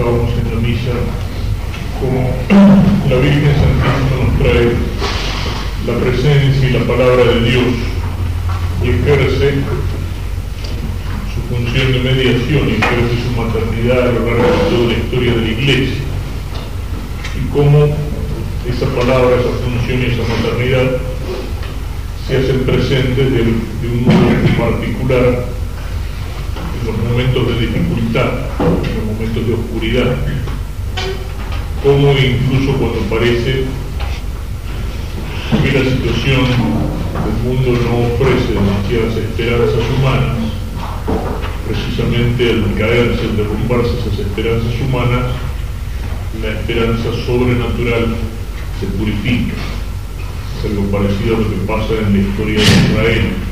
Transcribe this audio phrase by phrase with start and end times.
[0.00, 0.92] pensábamos en la misa
[2.00, 2.30] como
[3.08, 4.72] la Virgen Santísima nos trae
[5.86, 7.74] la presencia y la palabra de Dios
[8.82, 9.54] y ejerce
[11.34, 15.32] su función de mediación y ejerce su maternidad a lo largo de toda la historia
[15.32, 16.02] de la Iglesia
[17.36, 17.84] y cómo
[18.66, 20.96] esa palabra, esa función y esa maternidad
[22.26, 25.59] se hacen presentes de, un modo particular
[26.90, 30.16] los momentos de dificultad, en los momentos de oscuridad,
[31.82, 33.64] como incluso cuando parece
[35.62, 40.36] que la situación del mundo no ofrece demasiadas esperanzas humanas,
[41.66, 45.24] precisamente al caerse, al derrumbarse esas esperanzas humanas,
[46.42, 48.16] la esperanza sobrenatural
[48.80, 49.54] se purifica.
[50.58, 53.49] Es algo parecido a lo que pasa en la historia de Israel.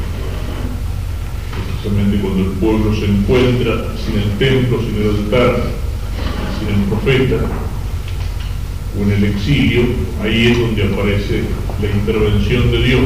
[1.82, 5.62] Precisamente cuando el pueblo se encuentra sin el templo, sin el altar,
[6.59, 7.37] sin el profeta,
[8.98, 9.82] o en el exilio,
[10.21, 11.43] ahí es donde aparece
[11.80, 13.01] la intervención de Dios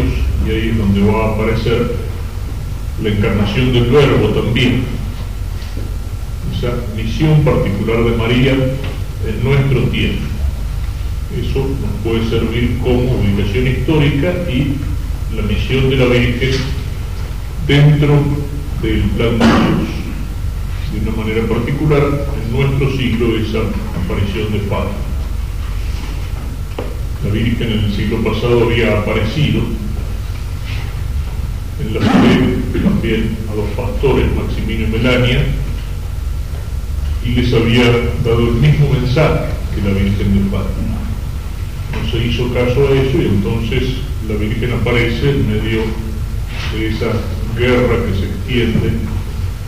[0.46, 1.96] y ahí es donde va a aparecer
[3.02, 4.84] la encarnación del verbo también.
[6.56, 10.22] Esa misión particular de María en nuestro tiempo.
[11.38, 14.76] Eso nos puede servir como ubicación histórica y
[15.36, 16.52] la misión de la Virgen
[17.66, 18.22] dentro
[18.82, 19.88] del plan de Dios.
[20.92, 23.60] De una manera particular, en nuestro siglo, esa
[24.04, 24.90] aparición de Padre.
[27.24, 29.62] La Virgen en el siglo pasado había aparecido
[31.80, 35.44] en la fe también a los pastores Maximino y Melania
[37.24, 37.84] y les había
[38.24, 40.98] dado el mismo mensaje que la Virgen de Fátima.
[41.92, 43.82] No se hizo caso a eso y entonces
[44.28, 45.82] la Virgen aparece en medio
[46.74, 47.12] de esa
[47.56, 48.92] guerra que se extiende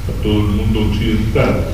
[0.08, 1.64] a todo el mundo occidental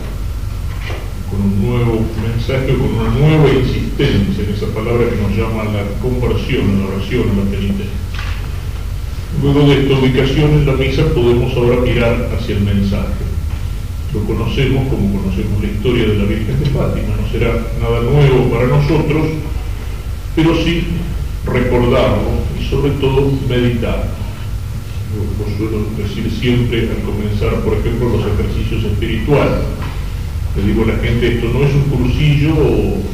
[1.30, 5.86] con un nuevo mensaje, con una nueva insistencia en esa palabra que nos llama la
[6.02, 8.00] conversión, la oración, la penitencia.
[9.42, 13.30] Luego de esta ubicación en la misa podemos ahora mirar hacia el mensaje.
[14.12, 18.50] Lo conocemos como conocemos la historia de la Virgen de Fátima, no será nada nuevo
[18.50, 19.26] para nosotros,
[20.34, 20.84] pero sí
[21.46, 24.19] recordarlo y sobre todo meditarlo.
[25.10, 29.64] Lo, lo suelo decir siempre al comenzar, por ejemplo, los ejercicios espirituales
[30.56, 32.54] le digo a la gente, esto no es un cursillo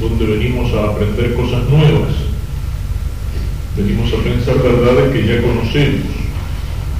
[0.00, 2.14] donde venimos a aprender cosas nuevas.
[3.76, 6.08] Venimos a pensar verdades que ya conocemos,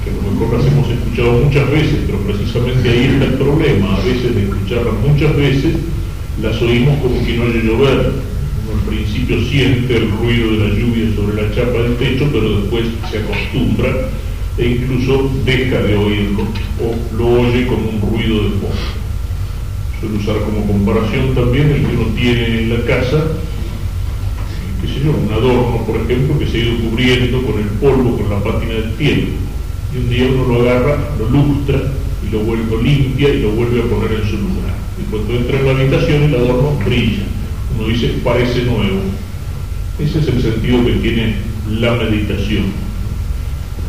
[0.04, 3.96] que a lo mejor las hemos escuchado muchas veces, pero precisamente ahí está el problema.
[3.96, 5.74] A veces de escucharlas muchas veces,
[6.42, 8.12] las oímos como que no haya llover.
[8.68, 12.60] Uno al principio siente el ruido de la lluvia sobre la chapa del techo, pero
[12.60, 13.88] después se acostumbra
[14.58, 16.44] e incluso deja de oírlo
[16.80, 18.96] o lo oye como un ruido de fondo
[20.00, 23.24] suelo usar como comparación también el que uno tiene en la casa,
[24.80, 28.18] qué sé yo, un adorno, por ejemplo, que se ha ido cubriendo con el polvo,
[28.18, 29.28] con la pátina del pie.
[29.94, 31.80] Y un día uno lo agarra, lo lustra
[32.26, 34.74] y lo vuelve limpia y lo vuelve a poner en su lugar.
[35.00, 37.24] Y cuando entra en la habitación el adorno brilla.
[37.76, 39.00] Uno dice, parece nuevo.
[39.98, 41.36] Ese es el sentido que tiene
[41.70, 42.85] la meditación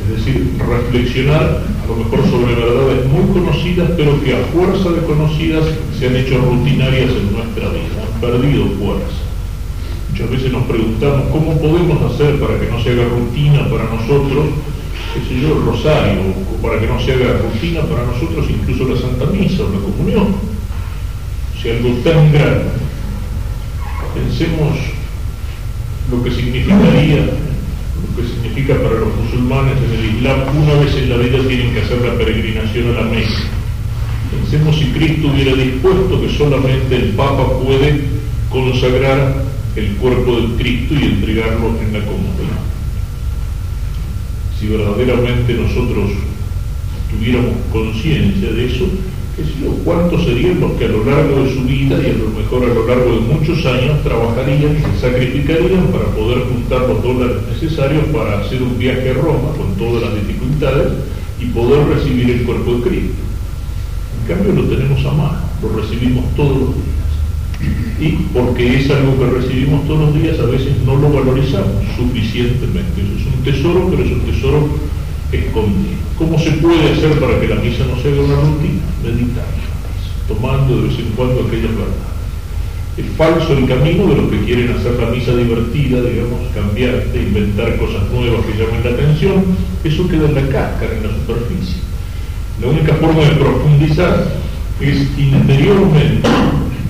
[0.03, 5.01] es decir, reflexionar a lo mejor sobre verdades muy conocidas, pero que a fuerza de
[5.05, 5.63] conocidas
[5.97, 9.27] se han hecho rutinarias en nuestra vida, han perdido fuerza.
[10.11, 14.45] Muchas veces nos preguntamos cómo podemos hacer para que no se haga rutina para nosotros,
[15.13, 16.21] qué sé yo, el rosario,
[16.51, 19.79] o para que no se haga rutina para nosotros incluso la Santa Misa o la
[19.79, 20.35] comunión.
[21.61, 22.69] Si algo tan grande,
[24.13, 24.77] pensemos
[26.11, 27.29] lo que significaría
[28.01, 31.73] lo que significa para los musulmanes en el Islam, una vez en la vida tienen
[31.73, 33.57] que hacer la peregrinación a la Meca.
[34.31, 38.01] Pensemos si Cristo hubiera dispuesto que solamente el Papa puede
[38.49, 39.43] consagrar
[39.75, 42.59] el cuerpo de Cristo y entregarlo en la comunidad.
[44.59, 46.11] Si verdaderamente nosotros
[47.11, 48.85] tuviéramos conciencia de eso,
[49.85, 52.73] ¿Cuántos serían los que a lo largo de su vida y a lo mejor a
[52.73, 58.06] lo largo de muchos años trabajarían y se sacrificarían para poder juntar los dólares necesarios
[58.06, 60.91] para hacer un viaje a Roma con todas las dificultades
[61.39, 63.15] y poder recibir el cuerpo de Cristo?
[64.21, 66.97] En cambio lo tenemos a mano, lo recibimos todos los días.
[68.00, 73.01] Y porque es algo que recibimos todos los días, a veces no lo valorizamos suficientemente.
[73.01, 74.67] Eso es un tesoro, pero es un tesoro
[75.31, 75.97] escondido.
[76.18, 78.81] ¿Cómo se puede hacer para que la misa no sea una rutina?
[79.03, 79.45] Meditar,
[80.27, 82.07] tomando de vez en cuando aquellas verdades.
[82.97, 87.21] Es falso el camino de los que quieren hacer la misa divertida, digamos, cambiar, de
[87.21, 89.44] inventar cosas nuevas que llamen la atención,
[89.83, 91.81] eso queda en la cáscara, en la superficie.
[92.59, 94.33] La única forma de profundizar
[94.81, 96.27] es interiormente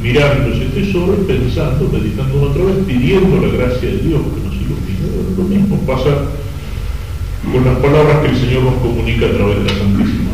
[0.01, 5.35] mirando ese tesoro pensando, meditando otra vez, pidiendo la gracia de Dios que nos ilumine.
[5.35, 6.09] Lo mismo pasa
[7.51, 10.31] con las palabras que el Señor nos comunica a través de la Santísima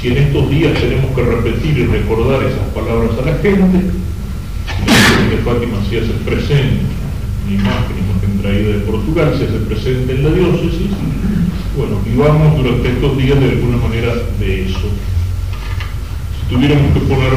[0.00, 3.78] Si en estos días tenemos que repetir y recordar esas palabras a la gente,
[5.28, 6.86] de Fátima se hace presente,
[7.46, 10.90] una imagen, imagen traída de Portugal, se hace presente en la diócesis,
[11.76, 14.88] bueno, vivamos durante estos días de alguna manera de eso.
[16.48, 17.32] Tuviéramos que poner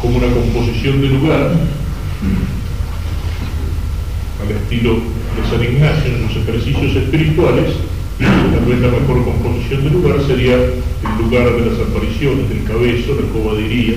[0.00, 1.52] como una composición de lugar
[4.52, 7.74] estilo de San Ignacio en los ejercicios espirituales,
[8.18, 13.14] tal vez la mejor composición de lugar sería el lugar de las apariciones, del cabezo,
[13.14, 13.94] la cobadiría,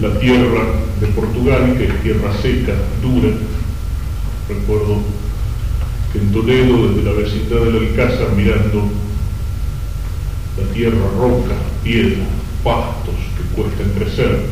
[0.00, 0.64] la tierra
[1.00, 3.30] de Portugal, que es tierra seca, dura.
[4.48, 4.98] Recuerdo
[6.12, 8.88] que en Toledo, desde la vecindad del Alcázar, mirando
[10.58, 12.24] la tierra roca, piedra,
[12.62, 14.46] pastos que cuestan crecer.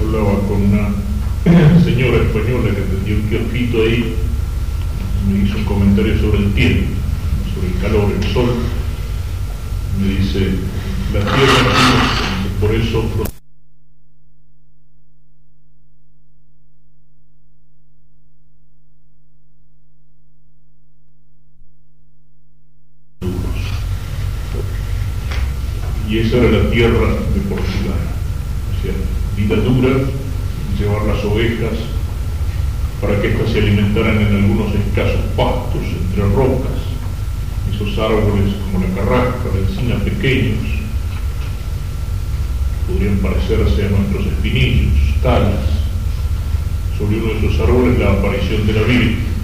[0.00, 0.88] Hablaba con una
[1.84, 4.14] señora española que tenía un kiosquito ahí,
[5.30, 6.86] me hizo un comentario sobre el tiempo,
[7.54, 8.50] sobre el calor, el sol.
[10.00, 10.50] Me dice,
[11.12, 11.72] la tierra,
[12.60, 13.26] por eso
[26.08, 28.00] y esa era la tierra de Portugal.
[28.70, 28.92] O sea,
[29.36, 30.06] vida dura,
[30.78, 31.72] llevar las ovejas
[33.00, 36.78] para que éstas se alimentaran en algunos escasos pastos entre rocas,
[37.74, 40.64] esos árboles como la carrasca, la encina pequeños,
[42.86, 44.92] podrían parecerse a nuestros espinillos,
[45.22, 45.66] talas,
[46.96, 49.36] sobre uno de esos árboles la aparición de la Virgen.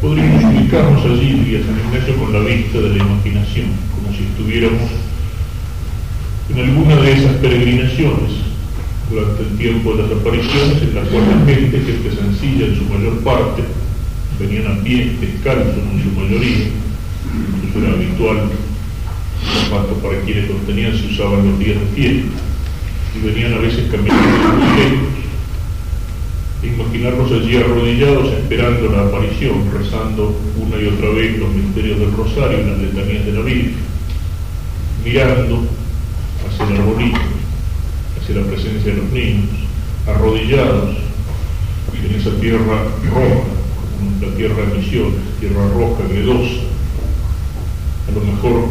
[0.00, 3.88] Podríamos ubicarnos allí, diría San Ignacio, con la vista de la imaginación
[6.50, 8.48] en alguna de esas peregrinaciones
[9.10, 12.84] durante el tiempo de las apariciones en las cuales la gente, gente sencilla en su
[12.84, 13.62] mayor parte,
[14.38, 16.66] venían a pie, descalzos en su mayoría,
[17.68, 18.50] eso era habitual,
[19.64, 22.38] zapatos para quienes los tenían se usaban los días de fiesta,
[23.16, 25.08] y venían a veces caminando muy lejos,
[26.62, 32.60] imaginarnos allí arrodillados esperando la aparición, rezando una y otra vez los misterios del rosario
[32.60, 33.97] y las letanías de la Virgen
[35.08, 35.64] mirando
[36.46, 37.18] hacia el arbolito,
[38.20, 39.48] hacia la presencia de los niños,
[40.06, 40.96] arrodillados
[41.94, 43.42] en esa tierra roja,
[44.20, 46.60] la tierra de misiones, tierra roja, gredosa,
[48.06, 48.68] a lo mejor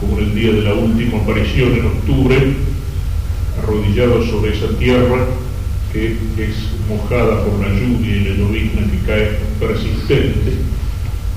[0.00, 2.54] como en el día de la última aparición en octubre,
[3.60, 5.26] arrodillados sobre esa tierra
[5.92, 6.54] que es
[6.88, 10.52] mojada por la lluvia y la llovizna que cae persistente,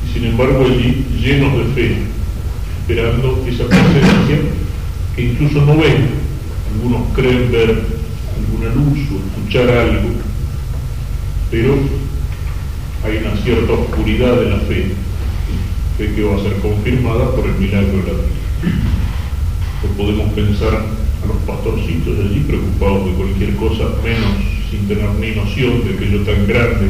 [0.05, 2.20] y sin embargo allí llenos de fe,
[2.81, 4.37] esperando esa presencia
[5.15, 6.21] que incluso no ven.
[6.73, 7.83] Algunos creen ver
[8.37, 10.09] alguna luz o escuchar algo,
[11.51, 11.75] pero
[13.03, 14.91] hay una cierta oscuridad de la fe,
[15.97, 18.81] fe que va a ser confirmada por el milagro de la vida.
[19.83, 24.37] O podemos pensar a los pastorcitos allí preocupados de cualquier cosa, menos
[24.69, 26.87] sin tener ni noción de aquello tan grande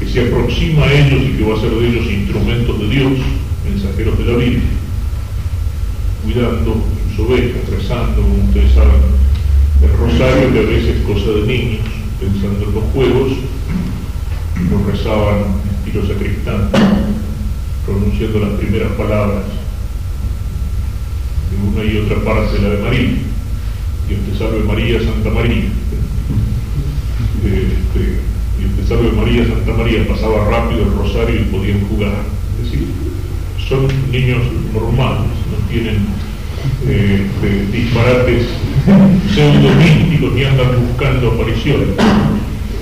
[0.00, 3.12] que se aproxima a ellos y que va a ser de ellos instrumentos de Dios,
[3.64, 4.83] mensajeros de la Virgen
[6.24, 6.82] cuidando
[7.14, 9.14] sus ovejas, rezando, como ustedes saben,
[9.82, 11.86] el rosario, que a veces es cosa de niños,
[12.18, 13.32] pensando en los juegos,
[14.70, 16.68] lo rezaban estilo sacristán,
[17.84, 19.44] pronunciando las primeras palabras
[21.50, 23.14] de una y otra parte de la de María.
[24.08, 25.64] Dios te salve María, Santa María.
[27.44, 28.18] Este,
[28.58, 30.08] Dios te salve María, Santa María.
[30.08, 32.14] Pasaba rápido el rosario y podían jugar.
[32.62, 32.88] Es decir,
[33.68, 36.06] son niños normales, no tienen
[36.86, 37.26] eh,
[37.72, 38.46] disparates
[39.34, 41.88] pseudo-místicos ni andan buscando apariciones.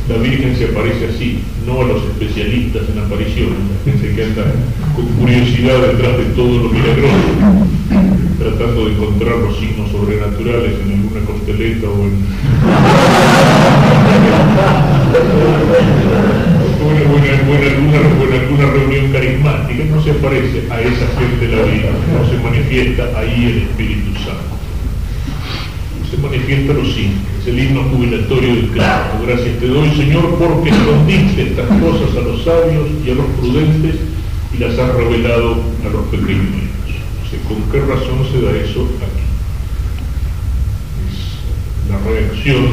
[0.08, 4.44] La Virgen se aparece así, no a los especialistas en apariciones, la gente que anda
[4.94, 7.30] con curiosidad detrás de todo lo milagroso,
[8.38, 12.12] tratando de encontrar los signos sobrenaturales en alguna costeleta o en
[17.24, 23.10] en alguna, reunión carismática, no se aparece a esa gente la vida, no se manifiesta
[23.16, 24.56] ahí el Espíritu Santo.
[26.10, 29.20] Se manifiesta lo simple, es el himno jubilatorio del Cristo.
[29.26, 33.96] Gracias te doy, Señor, porque escondiste estas cosas a los sabios y a los prudentes
[34.54, 36.70] y las has revelado a los pequeños.
[37.48, 39.24] ¿Con qué razón se da eso aquí?
[41.08, 42.68] Es la reacción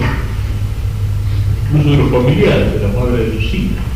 [1.71, 3.88] incluso de los familiares, de la madre de Lucina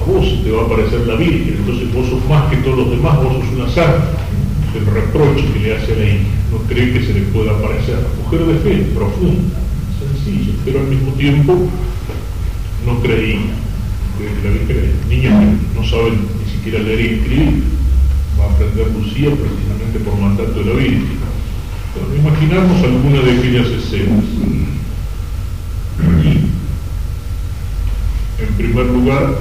[0.00, 2.90] a vos te va a aparecer la Virgen, entonces vos sos más que todos los
[2.90, 4.16] demás, vos sos una santa.
[4.74, 6.24] el reproche que le hace a la hija.
[6.52, 7.98] No cree que se le pueda parecer.
[8.24, 9.58] Mujer de fe, profunda,
[9.98, 11.56] sencilla, pero al mismo tiempo
[12.86, 13.40] no creía.
[14.18, 17.62] Cree que la Virgen, niños que no saben ni siquiera leer y escribir,
[18.38, 21.18] va a aprender Lucía precisamente por mandato de la Virgen.
[21.94, 24.24] Pero imaginamos alguna de aquellas escenas.
[26.24, 26.50] Y,
[28.42, 29.36] en primer lugar,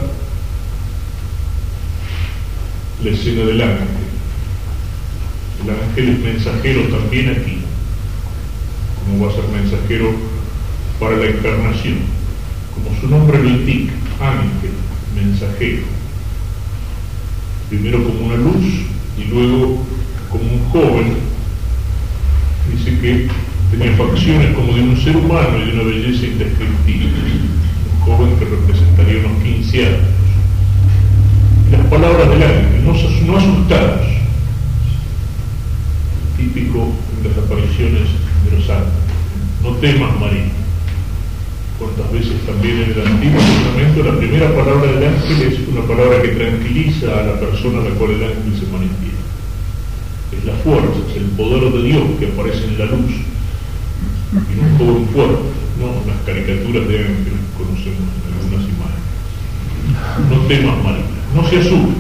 [3.04, 3.88] la escena del ángel.
[5.64, 7.58] El ángel es mensajero también aquí,
[9.00, 10.12] como va a ser mensajero
[11.00, 12.00] para la encarnación,
[12.74, 14.72] como su nombre lo indica, ángel,
[15.16, 15.84] mensajero.
[17.70, 18.66] Primero como una luz
[19.18, 19.84] y luego
[20.30, 21.14] como un joven.
[22.72, 23.28] Dice que
[23.72, 27.10] tenía facciones como de un ser humano y de una belleza indescriptible.
[27.94, 30.20] Un joven que representaría unos 15 años
[31.90, 34.08] las palabras del ángel, no, no asustados,
[36.38, 38.10] típico en las apariciones
[38.46, 38.94] de los ángeles.
[39.64, 40.46] No temas, María.
[41.80, 46.22] Cuántas veces también en el Antiguo Testamento la primera palabra del ángel es una palabra
[46.22, 49.26] que tranquiliza a la persona a la cual el ángel se manifiesta.
[50.38, 53.16] Es la fuerza, es el poder de Dios que aparece en la luz.
[54.32, 56.06] Y un joven fuerte, ¿no?
[56.06, 59.08] Las caricaturas de ángeles conocemos en algunas imágenes.
[60.30, 61.94] No temas, María no se asuste,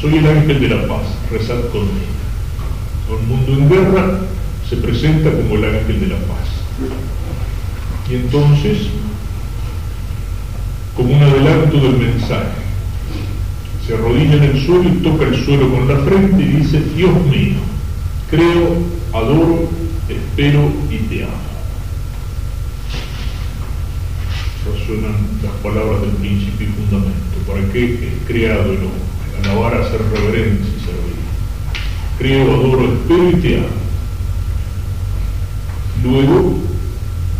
[0.00, 2.16] soy el ángel de la paz, rezad conmigo.
[3.08, 4.20] Un mundo en guerra
[4.68, 6.48] se presenta como el ángel de la paz.
[8.10, 8.88] Y entonces,
[10.96, 12.66] como un adelanto del mensaje,
[13.86, 17.14] se arrodilla en el suelo y toca el suelo con la frente y dice, Dios
[17.26, 17.58] mío,
[18.28, 18.76] creo,
[19.12, 19.68] adoro,
[20.08, 21.32] espero y te amo.
[24.72, 27.35] Resuenan las palabras del principio y fundamento.
[27.46, 29.06] ¿Para qué es creado el hombre?
[29.44, 31.16] Alabar, hacer reverencia y servir.
[32.18, 33.66] Creo, adoro, espero y te amo.
[36.02, 36.58] Luego,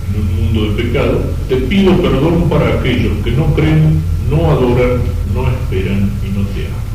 [0.09, 5.01] en un mundo de pecado, te pido perdón para aquellos que no creen, no adoran,
[5.35, 6.87] no esperan y no te aman.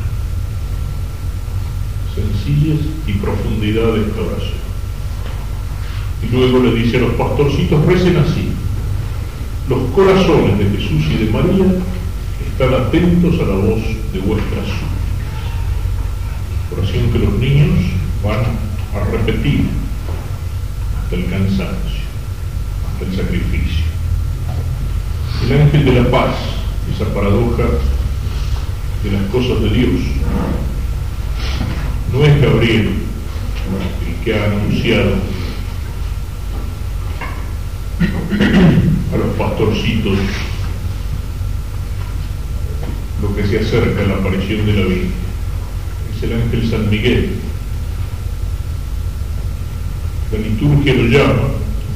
[2.14, 4.62] Sencillez y profundidad de esta oración.
[6.22, 8.48] Y luego le dice a los pastorcitos, recen así.
[9.68, 11.66] Los corazones de Jesús y de María
[12.62, 15.02] están atentos a la voz de vuestra súplica.
[16.76, 17.70] Oración que los niños
[18.22, 18.38] van
[18.94, 19.66] a repetir
[20.96, 22.02] hasta el cansancio,
[22.86, 23.84] hasta el sacrificio.
[25.44, 26.36] El ángel de la paz,
[26.94, 27.64] esa paradoja
[29.02, 30.00] de las cosas de Dios,
[32.12, 32.92] no es Gabriel
[34.06, 35.14] el que ha anunciado
[39.12, 40.18] a los pastorcitos
[43.22, 45.08] lo que se acerca a la aparición de la vida.
[46.14, 47.30] Es el ángel San Miguel.
[50.32, 51.48] La liturgia lo llama,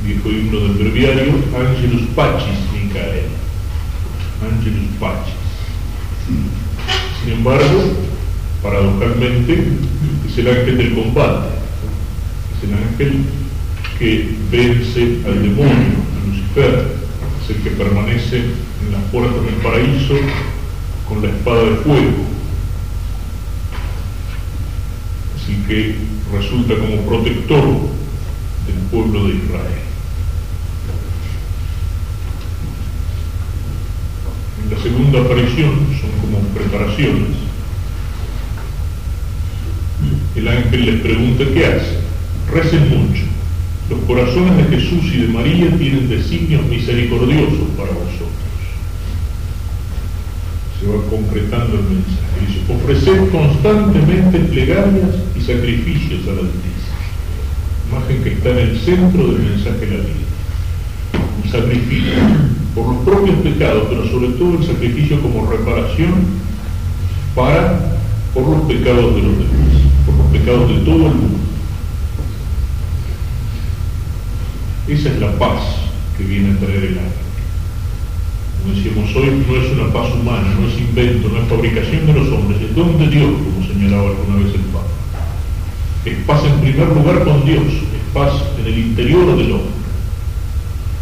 [0.05, 3.27] viejo himno del breviario, Angelus Pacis Micael.
[4.41, 5.35] Angelus Pacis.
[7.25, 7.93] Sin embargo,
[8.63, 9.67] paradojalmente,
[10.29, 11.49] es el ángel del combate.
[12.57, 13.25] Es el ángel
[13.99, 16.87] que vence al demonio, a Lucifer.
[17.43, 20.15] Es el que permanece en las puertas del paraíso
[21.09, 22.27] con la espada de fuego.
[25.37, 25.97] Así que
[26.33, 27.65] resulta como protector
[28.67, 29.87] del pueblo de Israel.
[34.65, 37.37] En la segunda aparición son como preparaciones.
[40.35, 41.97] El ángel les pregunta qué hace.
[42.53, 43.23] Recen mucho.
[43.89, 48.26] Los corazones de Jesús y de María tienen designios misericordiosos para vosotros
[50.79, 52.27] se va concretando el mensaje.
[52.41, 56.77] Dice, ofrecer constantemente plegarias y sacrificios a la Altísimo.
[57.91, 60.27] Imagen que está en el centro del mensaje de la vida.
[61.43, 62.13] Un sacrificio
[62.75, 66.15] por los propios pecados, pero sobre todo el sacrificio como reparación
[67.35, 67.97] para,
[68.35, 71.39] por los pecados de los demás, por los pecados de todo el mundo.
[74.89, 75.63] Esa es la paz
[76.19, 77.26] que viene a traer el alma
[78.75, 82.29] decíamos hoy, no es una paz humana, no es invento, no es fabricación de los
[82.29, 84.87] hombres, es don de Dios, como señalaba alguna vez el Papa.
[86.05, 89.77] Es paz en primer lugar con Dios, es paz en el interior del hombre.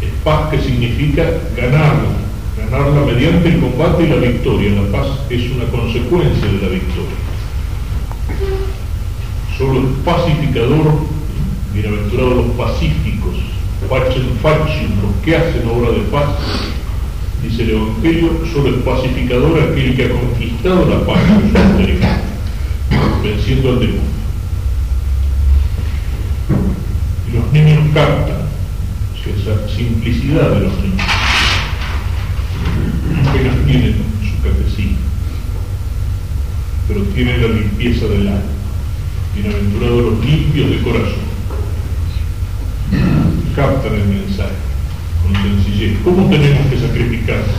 [0.01, 1.23] Es paz que significa
[1.55, 2.09] ganarla,
[2.57, 4.81] ganarla mediante el combate y la victoria.
[4.81, 7.17] La paz es una consecuencia de la victoria.
[9.57, 10.99] Solo el pacificador,
[11.73, 13.35] bienaventurados los pacíficos,
[13.87, 16.29] facem facem, los que hacen obra de paz,
[17.47, 23.69] Dice el Evangelio, solo el pacificador aquel que ha conquistado la paz con su venciendo
[23.69, 24.15] al demonio.
[27.93, 28.35] captan
[29.25, 31.07] esa simplicidad de los niños.
[33.27, 34.97] Apenas tienen su catecismo,
[36.87, 38.41] pero tienen la limpieza del alma.
[39.35, 41.25] Bienaventurados los limpios de corazón.
[43.55, 44.64] Captan el mensaje
[45.25, 45.97] con sencillez.
[46.03, 47.55] ¿Cómo tenemos que sacrificarnos?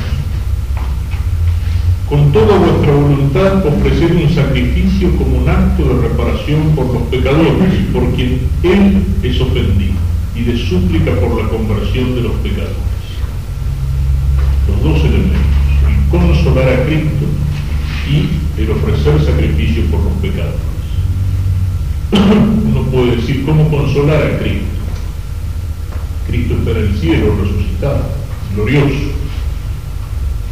[2.09, 7.73] Con toda vuestra voluntad ofrecer un sacrificio como un acto de reparación por los pecadores,
[7.93, 9.95] por quien Él es ofendido
[10.37, 12.77] y de súplica por la conversión de los pecadores.
[14.69, 15.41] Los dos elementos,
[15.89, 17.27] el consolar a Cristo
[18.09, 20.61] y el ofrecer sacrificio por los pecadores.
[22.69, 24.76] Uno puede decir, ¿cómo consolar a Cristo?
[26.27, 28.03] Cristo está en el cielo, resucitado,
[28.55, 29.13] glorioso.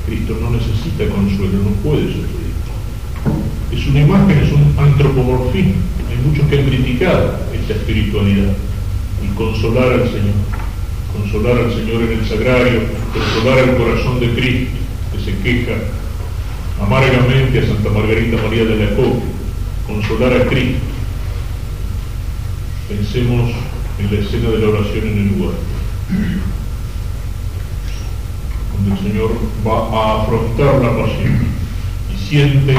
[0.06, 2.54] Cristo no necesita consuelo, no puede sufrir.
[3.72, 5.74] Es una imagen, es un antropomorfismo.
[6.10, 8.52] Hay muchos que han criticado esta espiritualidad
[9.22, 10.34] y consolar al Señor.
[11.12, 12.80] Consolar al Señor en el sagrario,
[13.12, 14.70] consolar el corazón de Cristo
[15.12, 15.74] que se queja
[16.80, 19.24] amargamente a Santa Margarita María de la Copa,
[19.86, 20.78] consolar a Cristo.
[22.88, 23.52] Pensemos
[23.98, 25.54] en la escena de la oración en el lugar,
[28.72, 29.30] cuando el Señor
[29.66, 31.38] va a afrontar la pasión
[32.12, 32.74] y siente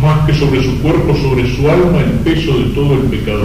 [0.00, 3.44] más que sobre su cuerpo, sobre su alma, el peso de todo el pecado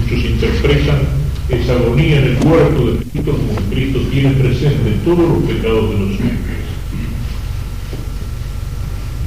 [0.00, 1.00] Muchos interpretan
[1.48, 5.90] esa agonía en el cuerpo de Cristo como que Cristo tiene presente todos los pecados
[5.90, 6.38] de los hombres.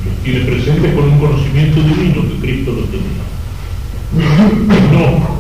[0.06, 3.29] Los tiene presentes con un conocimiento divino que Cristo los tenía.
[4.14, 5.40] No.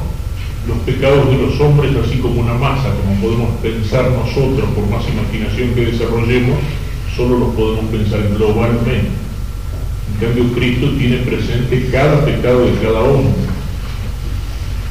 [0.68, 5.04] Los pecados de los hombres así como una masa, como podemos pensar nosotros por más
[5.08, 6.60] imaginación que desarrollemos,
[7.16, 9.10] solo los podemos pensar globalmente.
[10.14, 13.32] En cambio, Cristo tiene presente cada pecado de cada hombre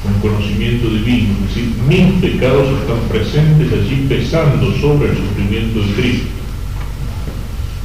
[0.03, 5.93] con conocimiento divino, es decir, mis pecados están presentes allí pesando sobre el sufrimiento de
[5.95, 6.29] Cristo,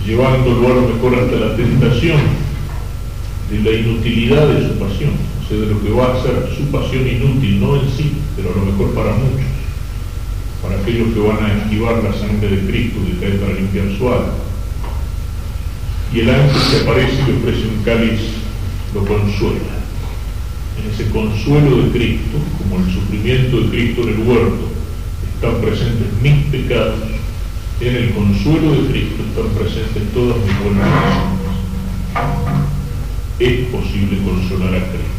[0.06, 2.20] llevándolo a lo mejor hasta la tentación
[3.50, 7.60] de la inutilidad de su pasión, de lo que va a ser su pasión inútil,
[7.60, 9.48] no en sí, pero a lo mejor para muchos,
[10.62, 14.08] para aquellos que van a esquivar la sangre de Cristo que cae para limpiar su
[14.08, 14.34] alma.
[16.13, 18.20] Y el ángel que aparece y le ofrece un cáliz
[18.94, 19.84] lo consuela
[20.80, 24.70] en ese consuelo de Cristo, como el sufrimiento de Cristo en el huerto,
[25.36, 27.00] están presentes mis pecados,
[27.80, 30.88] en el consuelo de Cristo están presentes todas mis buenas
[32.13, 32.63] acciones.
[33.39, 35.12] Es posible consolar a Cristo.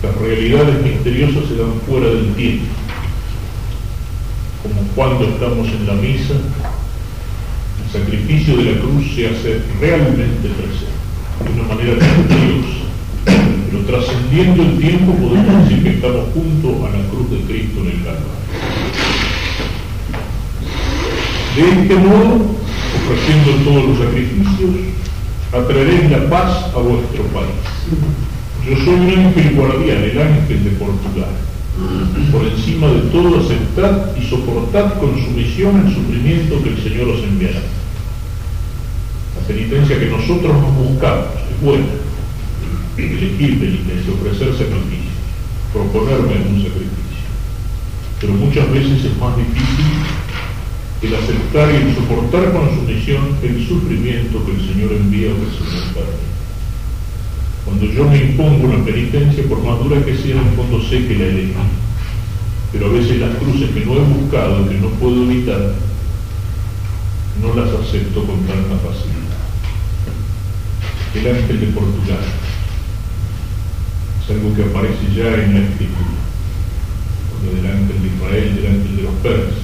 [0.00, 2.66] Estas realidades misteriosas se dan fuera del tiempo,
[4.62, 6.34] como cuando estamos en la misa,
[7.82, 10.98] el sacrificio de la cruz se hace realmente presente
[11.42, 12.78] de una manera grandiosa.
[13.24, 17.86] Pero trascendiendo el tiempo podemos decir que estamos junto a la cruz de Cristo en
[17.88, 18.38] el Calvario.
[21.56, 22.54] De este modo,
[23.02, 24.70] ofreciendo todos los sacrificios,
[25.52, 28.27] atraeréis la paz a vuestro país.
[28.68, 31.30] Yo soy ángel guardián, el ángel de Portugal.
[32.32, 37.22] Por encima de todo, aceptad y soportad con sumisión el sufrimiento que el Señor os
[37.22, 37.60] enviará
[39.48, 41.86] penitencia que nosotros nos buscamos es buena.
[42.98, 45.16] Elegir penitencia, ofrecer sacrificio,
[45.72, 47.24] proponerme un sacrificio.
[48.20, 50.04] Pero muchas veces es más difícil
[51.00, 55.44] el aceptar y el soportar con sumisión el sufrimiento que el Señor envía o que
[55.44, 56.37] el Señor permite.
[57.68, 61.16] Cuando yo me impongo una penitencia, por más dura que sea, en fondo sé que
[61.16, 61.52] la elegí.
[62.72, 65.74] Pero a veces las cruces que no he buscado, que no puedo evitar,
[67.42, 69.28] no las acepto con tanta facilidad
[71.14, 72.24] el ángel de Portugal.
[74.22, 76.18] Es algo que aparece ya en la escritura,
[77.44, 79.58] lo del ángel de Israel, del ángel de los persas.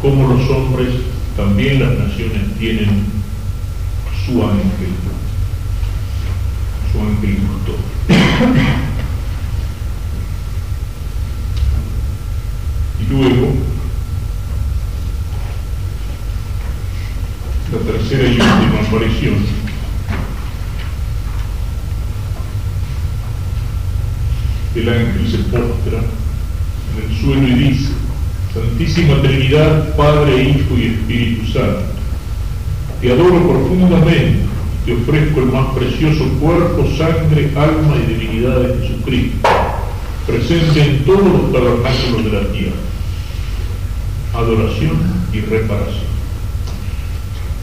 [0.00, 0.88] Como los hombres,
[1.36, 3.04] también las naciones tienen
[4.24, 4.92] su ángel,
[6.94, 7.76] su ángel justo.
[13.00, 13.52] Y luego,
[17.72, 19.34] la tercera y última aparición.
[24.76, 27.90] El ángel se postra en el suelo y dice,
[28.52, 31.84] Santísima Trinidad, Padre, Hijo y Espíritu Santo,
[33.00, 34.53] te adoro profundamente
[34.84, 39.48] te ofrezco el más precioso cuerpo, sangre, alma y divinidad de Jesucristo,
[40.26, 42.76] presente en todos los tabernáculos de la tierra.
[44.34, 44.96] Adoración
[45.32, 46.14] y reparación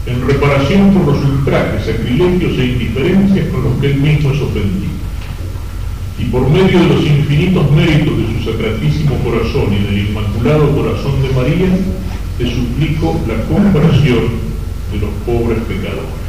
[0.06, 4.92] en reparación por los ultrajes, sacrilegios e indiferencias con los que él mismo es ofendido.
[6.18, 11.22] y por medio de los infinitos méritos de su sacratísimo corazón y del inmaculado corazón
[11.22, 11.68] de María,
[12.38, 14.28] te suplico la comparación
[14.92, 16.21] de los pobres pecadores.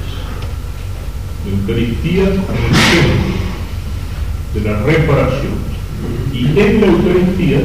[1.46, 3.44] La Eucaristía el centro
[4.54, 5.54] de la reparación.
[6.34, 7.60] Y en la Eucaristía,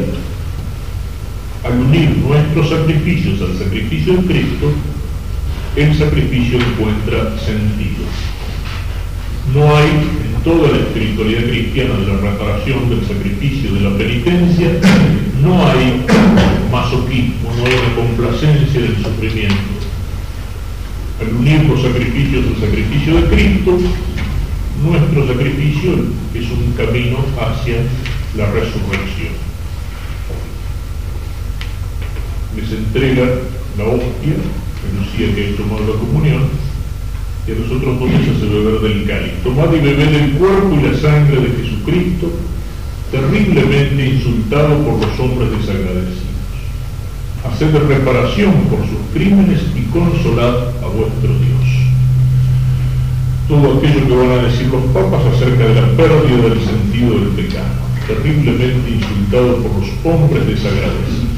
[1.65, 4.73] al unir nuestros sacrificios al sacrificio de Cristo,
[5.77, 8.05] el sacrificio encuentra sentido.
[9.55, 14.69] No hay en toda la espiritualidad cristiana de la reparación, del sacrificio, de la penitencia,
[15.43, 16.05] no hay
[16.71, 19.78] masoquismo, no hay una complacencia del sufrimiento.
[21.21, 23.79] Al unir los sacrificios al sacrificio de Cristo,
[24.85, 25.93] nuestro sacrificio
[26.33, 27.79] es un camino hacia
[28.37, 29.35] la resurrección.
[32.57, 33.25] Les entrega
[33.77, 34.35] la hostia,
[34.97, 36.43] Lucía que ha tomado la comunión,
[37.47, 39.33] y a nosotros nos hace beber del cáliz.
[39.43, 42.31] Tomad y bebed el cuerpo y la sangre de Jesucristo,
[43.11, 46.28] terriblemente insultado por los hombres desagradecidos.
[47.45, 51.59] Haced reparación por sus crímenes y consolad a vuestro Dios.
[53.47, 57.29] Todo aquello que van a decir los papas acerca de la pérdida del sentido del
[57.31, 57.65] pecado,
[58.07, 61.29] terriblemente insultado por los hombres desagradecidos,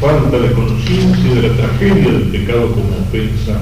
[0.00, 3.60] falta de conciencia de la tragedia del pecado como ofensa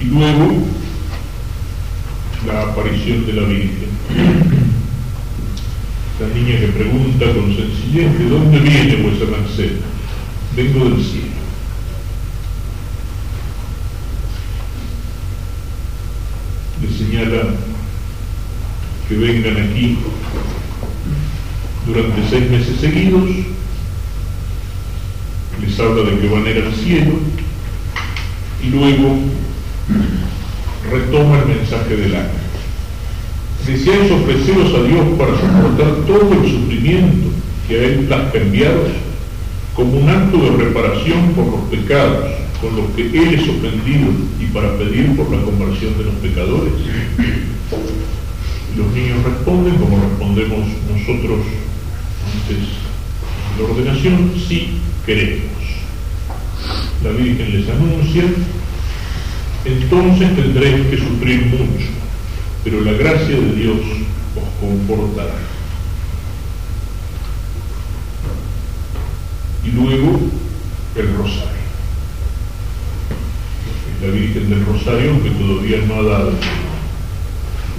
[0.00, 0.64] y luego
[2.46, 4.65] la aparición de la Virgen.
[6.18, 9.72] La niña que pregunta con sencillez, ¿de dónde viene vuestra merced?
[10.56, 11.26] Vengo del cielo.
[16.80, 17.42] Le señala
[19.06, 19.98] que vengan aquí
[21.86, 23.28] durante seis meses seguidos,
[25.60, 27.12] les habla de que van a ir al cielo,
[28.64, 29.18] y luego
[30.90, 32.45] retoma el mensaje del ángel.
[33.66, 37.28] Deseáis ofreceros a Dios para soportar todo el sufrimiento
[37.66, 38.84] que a Él enviado
[39.74, 44.46] como un acto de reparación por los pecados con los que Él es ofendido y
[44.46, 46.72] para pedir por la conversión de los pecadores.
[48.76, 51.40] los niños responden como respondemos nosotros
[52.32, 52.86] antes.
[53.56, 55.56] De la ordenación, sí queremos.
[57.02, 58.24] La Virgen les anuncia,
[59.64, 61.88] entonces tendréis que sufrir mucho,
[62.66, 63.76] pero la gracia de Dios
[64.34, 65.36] os confortará.
[69.64, 70.18] Y luego
[70.96, 71.46] el rosario.
[74.02, 76.32] La Virgen del Rosario que todavía no ha dado.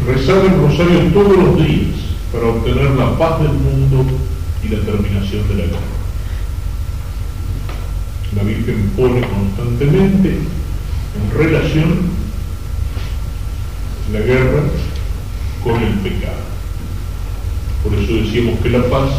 [0.08, 2.00] Rezar el rosario todos los días
[2.32, 4.06] para obtener la paz del mundo
[4.64, 5.98] y la terminación de la guerra
[8.36, 12.27] la Virgen pone constantemente en relación
[14.12, 14.64] la guerra
[15.64, 16.48] con el pecado.
[17.84, 19.10] Por eso decíamos que la paz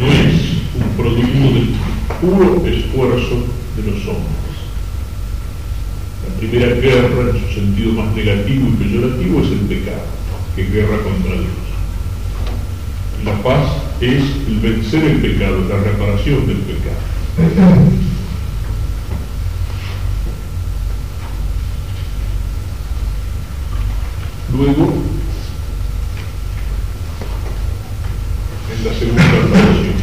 [0.00, 1.74] no es un producto del
[2.20, 3.44] puro esfuerzo
[3.76, 4.46] de los hombres.
[6.28, 10.02] La primera guerra, en su sentido más negativo y peyorativo, es el pecado,
[10.54, 11.66] que es guerra contra Dios.
[13.24, 13.68] La paz
[14.00, 16.96] es el vencer el pecado, la reparación del pecado.
[24.56, 24.90] Luego,
[28.72, 29.94] en la segunda oración,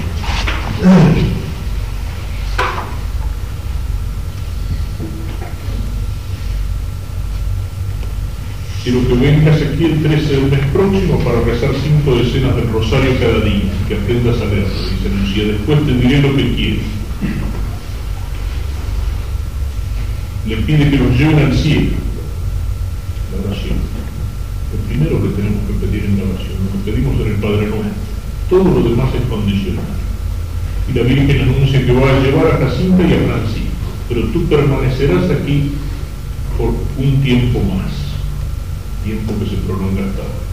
[8.84, 13.20] quiero que vengas aquí el 13 del mes próximo para rezar cinco decenas del rosario
[13.20, 15.46] cada día, que aprendas a leerlo, dice Lucía.
[15.46, 16.82] Después te diré lo que quiero.
[20.48, 22.13] Le pide que los lleven al cielo,
[25.04, 28.04] primero que tenemos que pedir en la oración, lo que pedimos en el Padre Nuestro.
[28.50, 29.86] Todo lo demás es condicional.
[30.90, 34.46] Y la Virgen anuncia que va a llevar a Jacinta y a Francisco, pero tú
[34.48, 35.72] permanecerás aquí
[36.58, 37.92] por un tiempo más,
[39.04, 40.44] tiempo que se prolonga hasta ahora.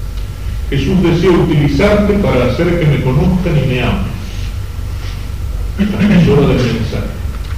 [0.70, 4.20] Jesús desea utilizarte para hacer que me conozcan y me amen.
[5.76, 7.10] Transmisora del mensaje,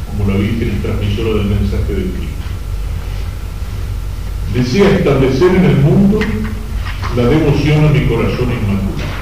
[0.07, 2.43] como la Virgen es transmisora del mensaje de Cristo.
[4.55, 6.21] Desea establecer en el mundo
[7.17, 9.13] la devoción a mi corazón inmaculado.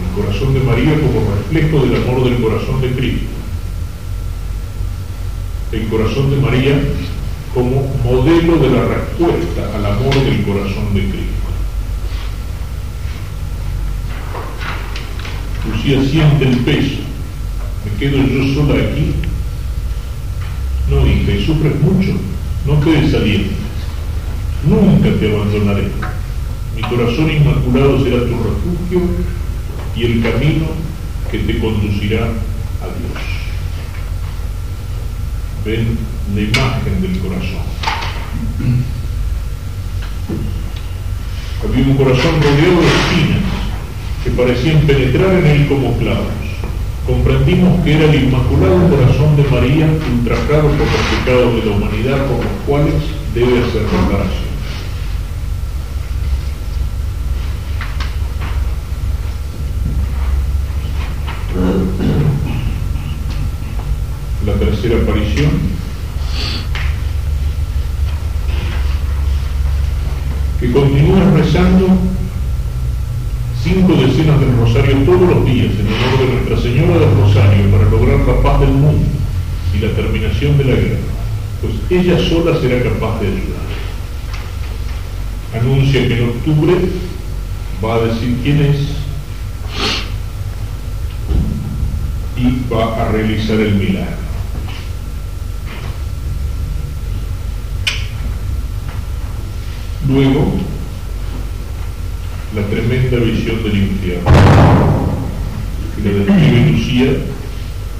[0.00, 3.26] El corazón de María como reflejo del amor del corazón de Cristo.
[5.72, 6.80] El corazón de María
[7.54, 11.42] como modelo de la respuesta al amor del corazón de Cristo.
[15.70, 17.00] Lucía siente el peso.
[17.84, 19.12] ¿Me quedo yo sola aquí?
[20.88, 22.12] No, hija, y sufres mucho.
[22.66, 23.50] No quedes saliendo.
[24.66, 25.88] Nunca te abandonaré
[26.82, 29.00] mi corazón inmaculado será tu refugio
[29.94, 30.66] y el camino
[31.30, 33.22] que te conducirá a Dios.
[35.64, 35.98] Ven
[36.34, 37.62] la imagen del corazón.
[41.62, 43.42] Había un corazón rodeado de espinas
[44.24, 46.26] que parecían penetrar en él como clavos.
[47.06, 52.26] Comprendimos que era el inmaculado corazón de María ultrajado por los pecados de la humanidad
[52.26, 52.94] por los cuales
[53.34, 54.51] debe hacer reparación.
[64.46, 65.50] La tercera aparición
[70.58, 71.86] que continúa rezando
[73.62, 77.88] cinco decenas del rosario todos los días en honor de Nuestra Señora del Rosario para
[77.88, 79.06] lograr la paz del mundo
[79.74, 80.98] y la terminación de la guerra,
[81.60, 83.62] pues ella sola será capaz de ayudar.
[85.60, 86.74] Anuncia que en octubre
[87.84, 88.76] va a decir quién es
[92.36, 94.31] y va a realizar el milagro.
[100.12, 100.44] Luego,
[102.54, 104.30] la tremenda visión del infierno,
[105.96, 107.16] que le describe Lucía,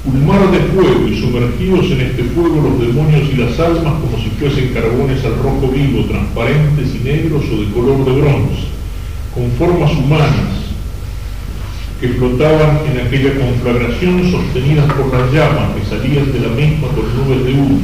[0.05, 4.19] un mar de fuego y sumergidos en este fuego los demonios y las almas como
[4.19, 8.67] si fuesen carbones al rojo vivo, transparentes y negros o de color de bronce,
[9.35, 10.69] con formas humanas
[11.99, 17.07] que flotaban en aquella conflagración sostenidas por las llamas que salían de la misma con
[17.17, 17.81] nubes de humo,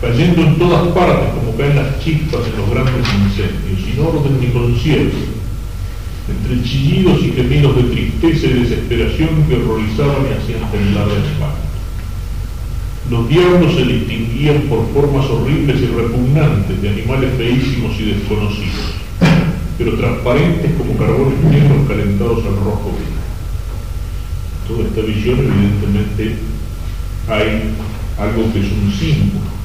[0.00, 5.18] cayendo en todas partes caen las chispas en los grandes incendios, sin orden ni concierto,
[6.30, 11.68] entre chillidos y gemidos de tristeza y desesperación que horrorizaban y hacían temblar la espalda.
[13.10, 18.94] Los diablos se distinguían por formas horribles y repugnantes de animales feísimos y desconocidos,
[19.78, 23.18] pero transparentes como carbones negros calentados al rojo vino.
[24.68, 26.36] Toda esta visión evidentemente
[27.28, 27.74] hay
[28.18, 29.57] algo que es un símbolo,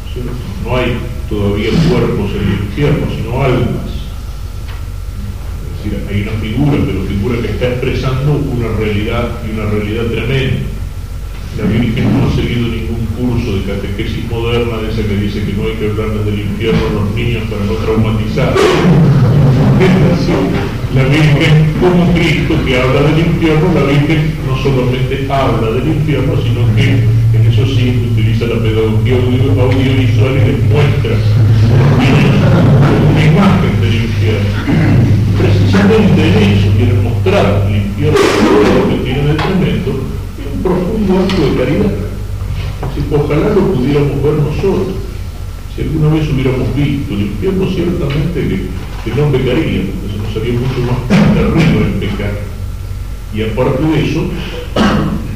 [0.63, 0.97] no hay
[1.29, 3.93] todavía cuerpos en el infierno, sino almas
[6.09, 10.63] hay una figura, pero figura que está expresando una realidad y una realidad tremenda.
[11.57, 15.53] La Virgen no ha seguido ningún curso de catequesis moderna de esa que dice que
[15.53, 18.55] no hay que hablarles del infierno a los niños para no traumatizar.
[20.95, 26.33] La Virgen, como Cristo que habla del infierno, la Virgen no solamente habla del infierno,
[26.41, 27.12] sino que
[29.13, 32.35] la pedagogía audiovisual y les muestra a los niños
[33.11, 39.33] una imagen del infierno precisamente en eso quieren mostrar el infierno lo que tiene de
[39.33, 39.91] tremendo
[40.37, 41.93] y un profundo acto de caridad.
[42.93, 44.95] Si ojalá lo pudiéramos ver nosotros,
[45.75, 48.69] si alguna vez hubiéramos visto el infierno, ciertamente
[49.03, 52.33] que, no pecaría, porque se nos haría mucho más terrible el pecar.
[53.33, 54.25] Y aparte de eso,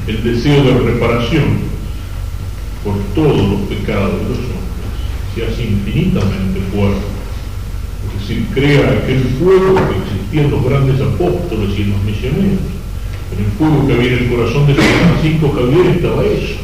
[0.08, 1.66] el deseo de reparación
[2.88, 7.17] por todos los pecados de los hombres se hace infinitamente fuerte
[8.08, 12.60] es decir, crea aquel fuego que existía los grandes apóstoles y en los misioneros.
[13.32, 16.56] En el fuego que había en el corazón de San Francisco Javier estaba eso.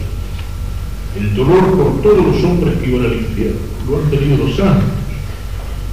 [1.20, 3.60] El dolor por todos los hombres que iban al infierno.
[3.88, 4.90] Lo han tenido los santos.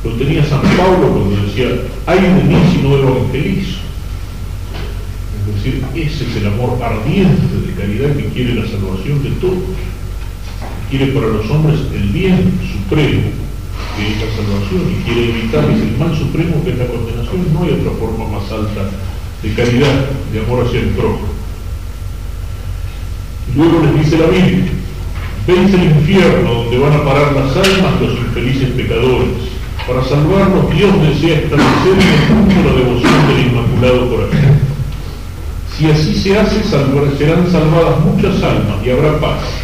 [0.05, 1.69] Lo tenía San Pablo cuando decía,
[2.07, 2.81] hay de mí si.
[5.41, 9.59] Es decir, ese es el amor ardiente de caridad que quiere la salvación de todos.
[10.91, 13.23] Quiere para los hombres el bien supremo
[13.97, 17.63] que es la salvación y quiere evitar el mal supremo que es la condenación, no
[17.63, 18.91] hay otra forma más alta
[19.43, 21.31] de caridad, de amor hacia el prójimo.
[23.55, 24.71] Luego les dice la Biblia,
[25.47, 29.51] veis el infierno donde van a parar las almas los infelices pecadores.
[29.87, 34.59] Para salvarlos Dios desea establecer en el mundo la devoción del Inmaculado Corazón.
[35.77, 39.60] Si así se hace, serán salvadas muchas almas y habrá paz.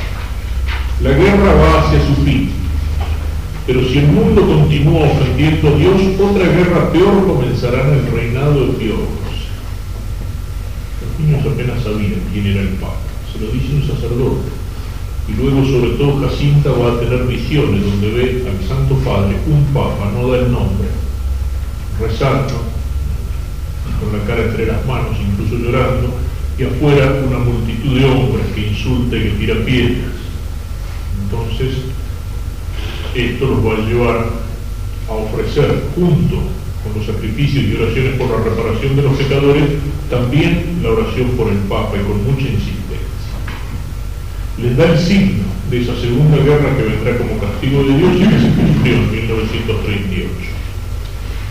[1.03, 2.57] La guerra va hacia su fin
[3.67, 8.67] pero si el mundo continúa ofendiendo a Dios, otra guerra peor comenzará en el reinado
[8.69, 8.99] de Dios.
[11.03, 12.95] Los niños apenas sabían quién era el Papa,
[13.33, 14.55] se lo dice un sacerdote.
[15.27, 19.65] Y luego, sobre todo, Jacinta va a tener visiones donde ve al Santo Padre, un
[19.75, 20.87] Papa, no da el nombre,
[22.01, 22.55] rezando,
[23.99, 26.15] con la cara entre las manos, incluso llorando,
[26.57, 30.16] y afuera una multitud de hombres que insulta y que tira piedras.
[31.27, 31.75] Entonces,
[33.15, 34.27] esto nos va a llevar
[35.09, 36.37] a ofrecer, junto
[36.83, 39.65] con los sacrificios y oraciones por la reparación de los pecadores,
[40.09, 42.87] también la oración por el Papa y con mucha insistencia.
[44.63, 48.19] Les da el signo de esa segunda guerra que vendrá como castigo de Dios y
[48.21, 50.29] que se cumplió en 1938.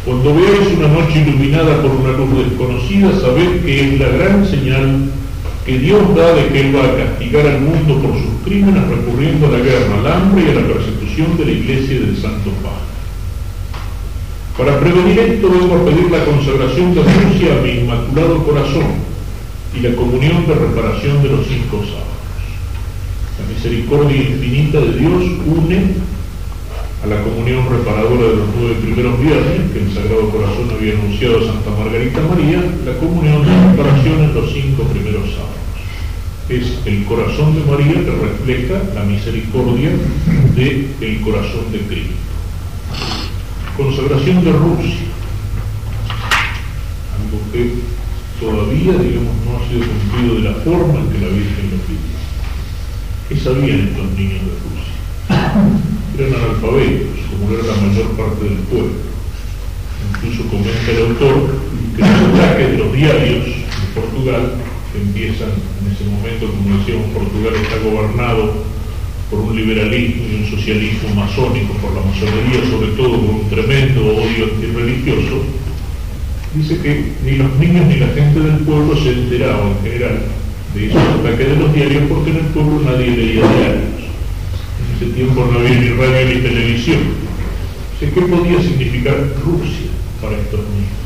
[0.05, 5.09] Cuando veáis una noche iluminada por una luz desconocida, sabed que es la gran señal
[5.65, 9.47] que Dios da de que Él va a castigar al mundo por sus crímenes recurriendo
[9.47, 12.51] a la guerra, al hambre y a la persecución de la Iglesia y del Santo
[12.61, 12.85] Padre.
[14.57, 18.85] Para prevenir esto a pedir la consagración de Rusia a mi inmaculado corazón
[19.75, 22.15] y la comunión de reparación de los cinco sábados.
[23.41, 25.95] La misericordia infinita de Dios une
[27.03, 31.39] a la comunión reparadora de los nueve primeros viernes, que el Sagrado Corazón había anunciado
[31.39, 35.54] a Santa Margarita María, la comunión de reparación en los cinco primeros sábados.
[36.47, 39.89] Es el corazón de María que refleja la misericordia
[40.55, 42.13] del el corazón de Cristo.
[43.75, 45.05] Consagración de Rusia,
[47.17, 47.73] algo que
[48.39, 52.15] todavía, digamos, no ha sido cumplido de la forma en que la Virgen lo pidió.
[53.27, 54.95] ¿Qué sabían estos niños de Rusia?
[56.17, 58.93] eran analfabetos, como era la mayor parte del pueblo.
[60.13, 61.59] Incluso comenta el autor
[61.95, 64.53] que los ataques de los diarios de Portugal,
[64.95, 68.65] empiezan en ese momento, como decíamos, Portugal está gobernado
[69.29, 74.01] por un liberalismo y un socialismo masónico, por la masonería, sobre todo por un tremendo
[74.05, 75.43] odio antirreligioso,
[76.53, 80.19] dice que ni los niños ni la gente del pueblo se enteraban en general
[80.73, 83.95] de esos ataques de los diarios porque en el pueblo nadie leía diarios
[84.95, 86.99] ese tiempo no había ni radio ni televisión.
[87.99, 91.04] ¿Qué podía significar Rusia para estos niños?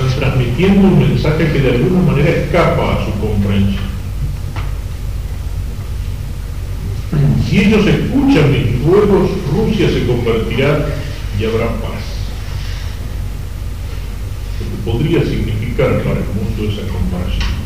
[0.00, 3.90] Están transmitiendo un mensaje que de alguna manera escapa a su comprensión.
[7.48, 10.86] Si ellos escuchan mis ruegos, Rusia se convertirá
[11.38, 12.00] y habrá paz.
[14.60, 17.60] Lo que podría significar para el mundo esa comparación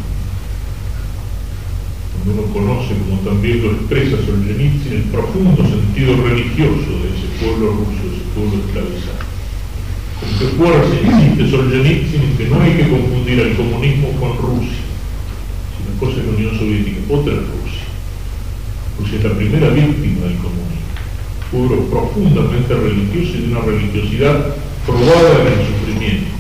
[2.27, 8.01] uno conoce, como también lo expresa Solzhenitsyn, el profundo sentido religioso de ese pueblo ruso,
[8.01, 9.23] de ese pueblo esclavizado.
[10.56, 14.84] Fuerza insiste Solzhenitsyn en que no hay que confundir al comunismo con Rusia,
[15.76, 17.84] sino cosa es la Unión Soviética, otra Rusia.
[18.98, 20.84] Rusia es la primera víctima del comunismo,
[21.50, 24.54] pueblo profundamente religioso y de una religiosidad
[24.87, 26.30] probada en el sufrimiento.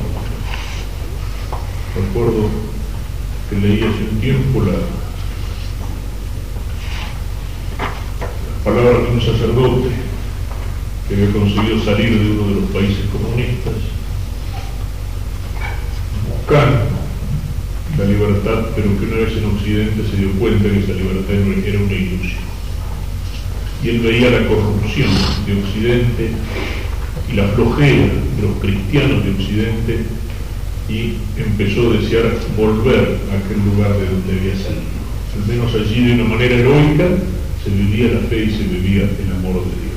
[1.96, 2.50] Recuerdo
[3.48, 4.74] que leí hace un tiempo la
[8.64, 10.13] palabras de un sacerdote
[11.08, 13.74] que había conseguido salir de uno de los países comunistas,
[16.28, 16.94] buscando
[17.98, 21.34] la libertad, pero que una vez en Occidente se dio cuenta que esa libertad
[21.66, 22.44] era una ilusión.
[23.82, 25.10] Y él veía la corrupción
[25.46, 26.30] de Occidente
[27.30, 29.98] y la flojera de los cristianos de Occidente
[30.88, 34.94] y empezó a desear volver a aquel lugar de donde había salido.
[35.34, 37.08] Al menos allí de una manera heroica
[37.62, 39.93] se vivía la fe y se vivía el amor de Dios.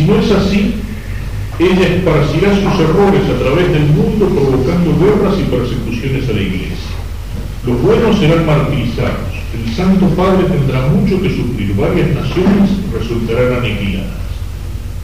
[0.00, 0.72] Si no es así,
[1.58, 6.96] ella esparcirá sus errores a través del mundo provocando guerras y persecuciones a la iglesia.
[7.66, 9.28] Los buenos serán martirizados.
[9.52, 11.76] El Santo Padre tendrá mucho que sufrir.
[11.76, 14.24] Varias naciones resultarán aniquiladas.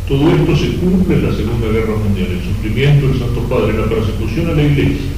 [0.09, 2.29] Todo esto se cumple en la Segunda Guerra Mundial.
[2.33, 5.13] El sufrimiento del Santo Padre, la persecución a la iglesia,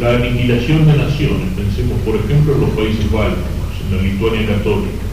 [0.00, 1.46] la aniquilación de naciones.
[1.54, 5.06] Pensemos, por ejemplo, en los países bálticos la Lituania católica,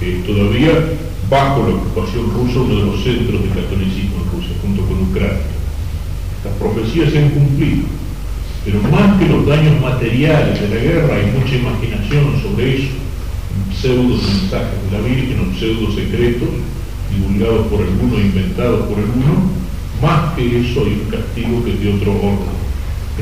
[0.00, 4.82] que todavía bajo la ocupación rusa uno de los centros de catolicismo en Rusia, junto
[4.82, 5.46] con Ucrania.
[6.44, 7.84] Las profecías se han cumplido,
[8.64, 12.94] pero más que los daños materiales de la guerra hay mucha imaginación sobre eso,
[13.80, 16.48] pseudos mensajes de la Virgen o pseudo secretos
[17.10, 19.50] divulgados por alguno, inventados por alguno,
[20.00, 22.58] más que eso hay un castigo que es de otro orden.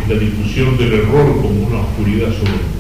[0.01, 2.77] Es la difusión del error como una oscuridad sobre el mundo.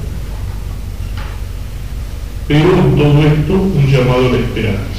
[2.46, 4.95] Pero en todo esto un llamado a la esperanza.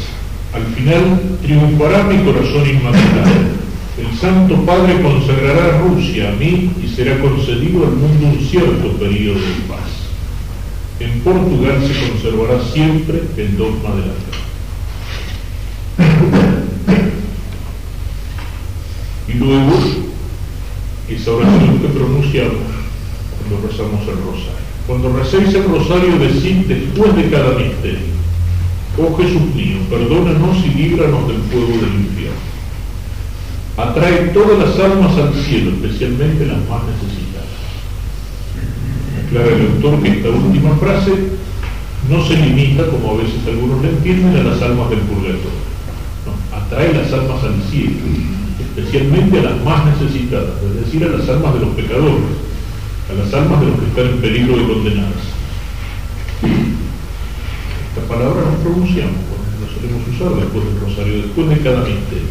[0.58, 3.58] Al final triunfará mi corazón inmaculado.
[3.96, 9.36] El Santo Padre consagrará Rusia a mí y será concedido al mundo un cierto periodo
[9.36, 10.10] de paz.
[11.00, 14.38] En Portugal se conservará siempre el dogma de la fe.
[19.28, 19.74] Y luego,
[21.08, 22.66] esa oración que pronunciamos
[23.48, 24.58] cuando rezamos el rosario.
[24.88, 28.17] Cuando recéis el rosario decid después de cada misterio,
[28.98, 32.48] oh Jesús mío, perdónanos y líbranos del fuego del infierno.
[33.78, 37.48] Atrae todas las almas al cielo, especialmente las más necesitadas.
[39.26, 41.12] Aclara el autor que esta última frase
[42.10, 45.68] no se limita, como a veces algunos le entienden, a las almas del purgatorio.
[46.54, 47.98] Atrae las almas al cielo,
[48.60, 52.48] especialmente a las más necesitadas, es decir, a las almas de los pecadores
[53.10, 55.38] a las almas de los que están en peligro de condenarse.
[57.98, 62.28] Esta palabra no pronunciamos, porque no solemos usar después del rosario, después de cada misterio.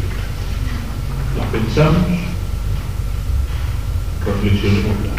[1.37, 2.07] las pensamos,
[4.25, 5.15] reflexionémoslas.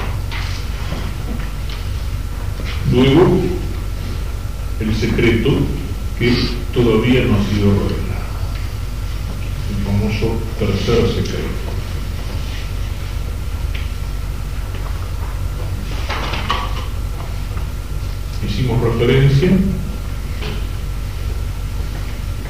[2.90, 3.42] Luego,
[4.80, 5.51] el secreto
[6.18, 6.32] que
[6.72, 8.28] todavía no ha sido revelado,
[9.68, 11.68] el famoso tercer secreto.
[18.49, 19.51] Hicimos referencia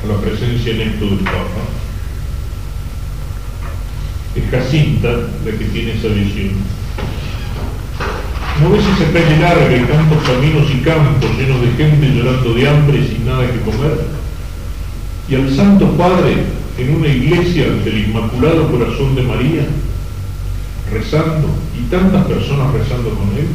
[0.03, 1.63] a la presencia en esto del Papa.
[4.37, 6.79] Es Jacinta la que tiene esa visión
[8.61, 12.69] ¿No ves esa calle larga y tantos caminos y campos llenos de gente llorando de
[12.69, 14.01] hambre sin nada que comer?
[15.29, 16.43] Y al Santo Padre
[16.77, 19.67] en una iglesia ante el Inmaculado Corazón de María,
[20.93, 23.47] rezando, y tantas personas rezando con él,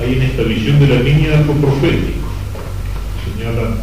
[0.00, 2.28] hay en esta visión de la niña algo profético.
[3.24, 3.74] Señala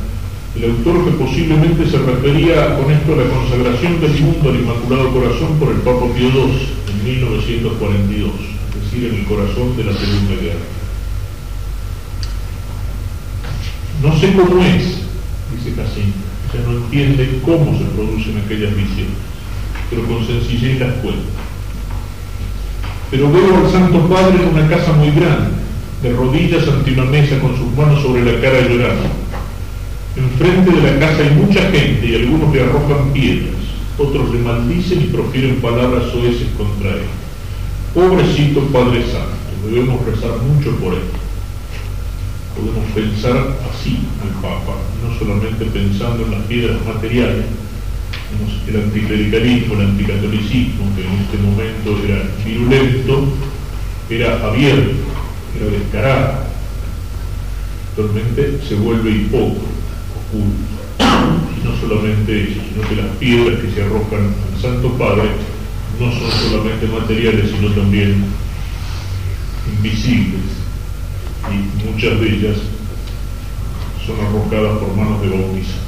[0.55, 5.11] el autor que posiblemente se refería con esto a la consagración del mundo al Inmaculado
[5.11, 8.55] Corazón por el Papa Pío II en 1942
[9.03, 10.65] en el corazón de la Segunda Guerra.
[14.01, 14.83] No sé cómo es,
[15.51, 16.17] dice Jacinta,
[16.53, 19.17] ella no entiende cómo se producen aquellas visiones,
[19.89, 21.27] pero con sencillez las cuenta.
[23.11, 25.51] Pero veo al Santo Padre en una casa muy grande,
[26.01, 29.24] de rodillas ante una mesa con sus manos sobre la cara llorando.
[30.17, 33.55] Enfrente de la casa hay mucha gente y algunos le arrojan piedras,
[33.97, 37.03] otros le maldicen y profieren palabras soeces contra él.
[37.93, 39.35] Pobrecito Padre Santo,
[39.69, 41.01] debemos rezar mucho por él.
[42.55, 47.45] Podemos pensar así al Papa, no solamente pensando en las piedras materiales,
[48.67, 53.27] el anticlericalismo, el anticatolicismo, que en este momento era virulento,
[54.09, 54.95] era abierto,
[55.57, 56.45] era descarado.
[57.89, 59.74] Actualmente se vuelve hipócrita,
[60.29, 60.75] oculto.
[60.99, 65.29] Y no solamente eso, sino que las piedras que se arrojan al Santo Padre
[65.99, 68.25] no son solamente materiales, sino también
[69.77, 70.41] invisibles,
[71.49, 72.57] y muchas de ellas
[74.05, 75.85] son arrojadas por manos de bautizados.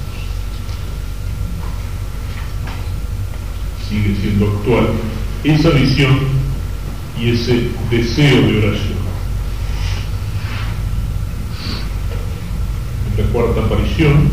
[3.88, 4.88] Sigue siendo actual
[5.44, 6.20] esa visión
[7.20, 8.98] y ese deseo de oración.
[13.07, 14.30] En la cuarta aparición,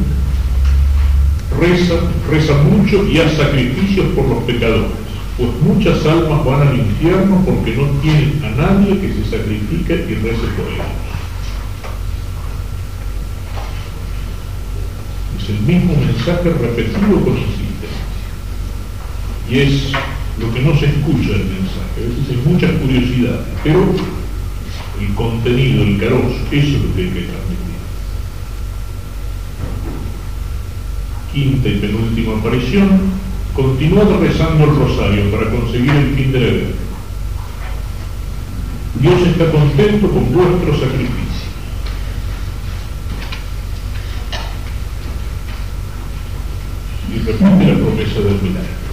[1.59, 1.95] reza,
[2.31, 5.05] reza mucho y hace sacrificios por los pecadores
[5.37, 10.15] pues muchas almas van al infierno porque no tienen a nadie que se sacrifique y
[10.15, 10.87] rece por ellos.
[15.43, 17.89] Es el mismo mensaje repetido con insistencia.
[19.51, 19.93] Y es
[20.39, 21.97] lo que no se escucha del mensaje.
[21.97, 23.85] A veces hay muchas curiosidades, pero
[25.01, 27.74] el contenido, el carozo, eso es lo que hay que transmitir.
[31.35, 32.89] Quinta y penúltima aparición,
[33.55, 36.75] Continuad rezando el rosario para conseguir el fin del deber.
[39.01, 41.15] Dios está contento con vuestro sacrificio.
[47.15, 48.85] Y repite la promesa del milagro.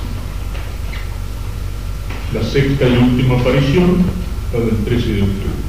[2.36, 4.06] La sexta y última aparición,
[4.54, 5.61] la del 13 de octubre.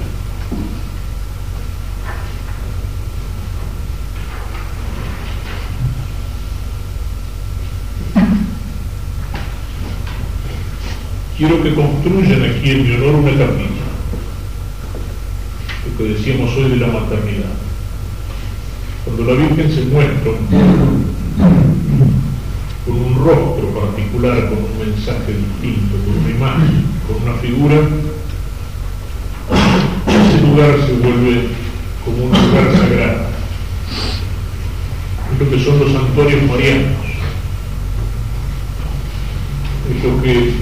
[11.43, 13.83] Quiero que construyan aquí en mi honor una capilla.
[15.85, 17.51] Lo que decíamos hoy de la maternidad.
[19.05, 20.31] Cuando la Virgen se muestra
[22.87, 27.75] con un rostro particular, con un mensaje distinto, con una imagen, con una figura,
[30.07, 31.49] ese lugar se vuelve
[32.05, 33.27] como un lugar sagrado.
[35.33, 37.03] Es lo que son los santuarios marianos.
[39.91, 40.62] Es lo que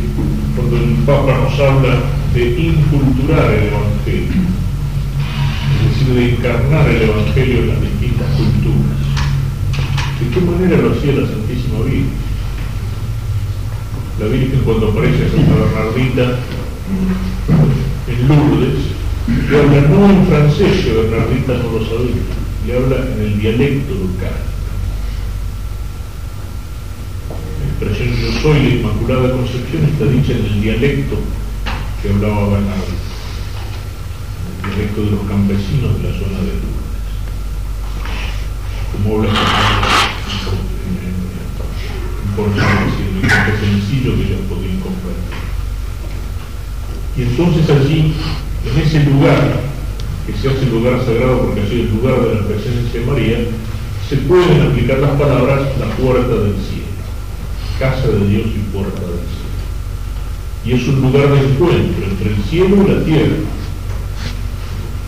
[0.70, 2.00] cuando el Papa nos habla
[2.32, 4.42] de inculturar el Evangelio,
[5.74, 9.00] es decir, de encarnar el Evangelio en las distintas culturas.
[10.20, 12.10] ¿De qué manera lo hacía la Santísima Virgen?
[14.20, 16.38] La Virgen cuando aparece a Santa Bernardita
[18.06, 18.78] en Lourdes,
[19.50, 22.22] le habla no en francés, que Bernardita no lo sabía,
[22.66, 24.50] le habla en el dialecto local.
[27.80, 31.16] expresión yo soy la Inmaculada Concepción está dicha en el dialecto
[32.00, 32.88] que hablaba Bernardo,
[34.64, 36.88] el dialecto de los campesinos de la zona de Lourdes.
[38.92, 39.28] Como habla
[42.98, 45.36] en lenguaje sencillo que ellos podían comprender.
[47.18, 48.14] Y entonces allí,
[48.64, 49.60] en ese lugar,
[50.26, 53.38] que se hace lugar sagrado porque así es el lugar de la presencia de María,
[54.08, 56.79] se pueden aplicar las palabras la puerta del cielo
[57.80, 59.48] casa de Dios y puerta del cielo.
[60.66, 63.40] y es un lugar de encuentro entre el cielo y la tierra.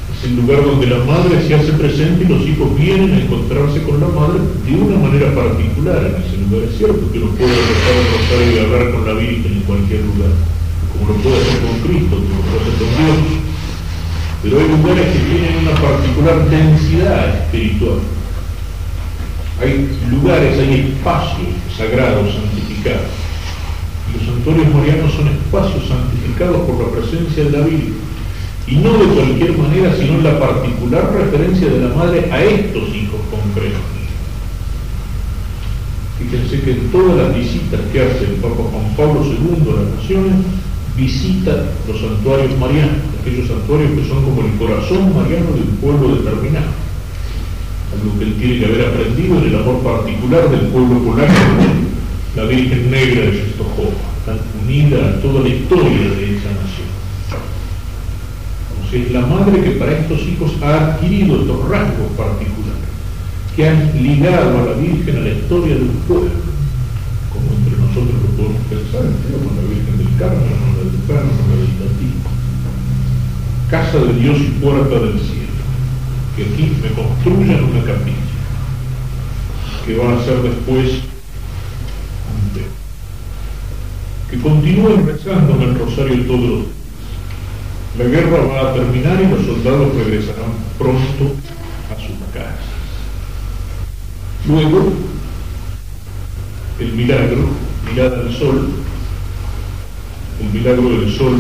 [0.08, 3.82] Es el lugar donde la madre se hace presente y los hijos vienen a encontrarse
[3.82, 6.64] con la madre de una manera particular en ese lugar.
[6.64, 10.00] Es cierto que no puede rezar el rosario y hablar con la Virgen en cualquier
[10.08, 10.32] lugar,
[10.96, 13.20] como lo puede hacer con Cristo, como lo puede hacer con Dios.
[14.42, 18.00] Pero hay lugares que tienen una particular densidad espiritual.
[19.60, 27.45] Hay lugares, hay espacios sagrados, santificados los santuarios marianos son espacios santificados por la presencia
[27.45, 27.95] de la Virgen.
[28.66, 32.89] Y no de cualquier manera, sino en la particular referencia de la madre a estos
[32.95, 33.80] hijos concretos.
[36.18, 40.03] Fíjense que en todas las visitas que hace el Papa Juan Pablo II a las
[40.03, 40.35] naciones,
[40.97, 46.16] visita los santuarios marianos, aquellos santuarios que son como el corazón mariano de un pueblo
[46.16, 46.70] determinado.
[47.93, 51.33] Algo que él tiene que haber aprendido en el amor particular del pueblo polaco
[52.35, 53.93] la Virgen Negra de Czestochowa,
[54.24, 56.89] tan unida a toda la historia de esa nación.
[58.80, 62.89] O sea, es la madre que para estos hijos ha adquirido estos rasgos particulares,
[63.55, 66.30] que han ligado a la Virgen a la historia del pueblo,
[67.33, 71.37] como entre nosotros lo podemos pensar, con la Virgen del Carmen, con la del Carmen,
[71.37, 72.11] con la del Tatí.
[73.70, 75.53] Casa de Dios y puerta del cielo,
[76.37, 78.24] que aquí me construyan una capilla,
[79.85, 81.11] que va a ser después
[84.33, 86.72] que continúen rezando en el rosario todos los días.
[87.99, 91.37] La guerra va a terminar y los soldados regresarán pronto
[91.91, 92.64] a sus casas.
[94.49, 94.91] Luego,
[96.80, 97.47] el milagro,
[97.91, 98.70] mirada al sol,
[100.41, 101.39] el milagro del sol,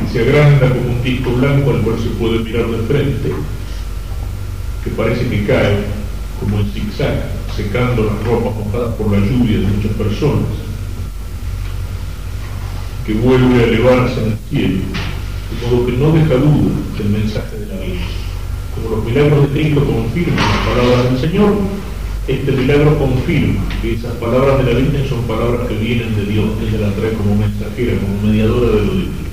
[0.00, 3.32] que se agranda como un disco blanco al cual se puede mirar de frente,
[4.82, 5.84] que parece que cae
[6.40, 10.67] como en zigzag, secando las ropas mojadas por la lluvia de muchas personas
[13.08, 14.84] que vuelve a elevarse en el cielo,
[15.48, 18.06] de modo que no deja duda del mensaje de la Virgen.
[18.74, 21.54] Como los milagros de Cristo confirman las palabras del Señor,
[22.28, 26.50] este milagro confirma que esas palabras de la Virgen son palabras que vienen de Dios,
[26.60, 29.28] que ella la trae como mensajera, como mediadora de lo divino.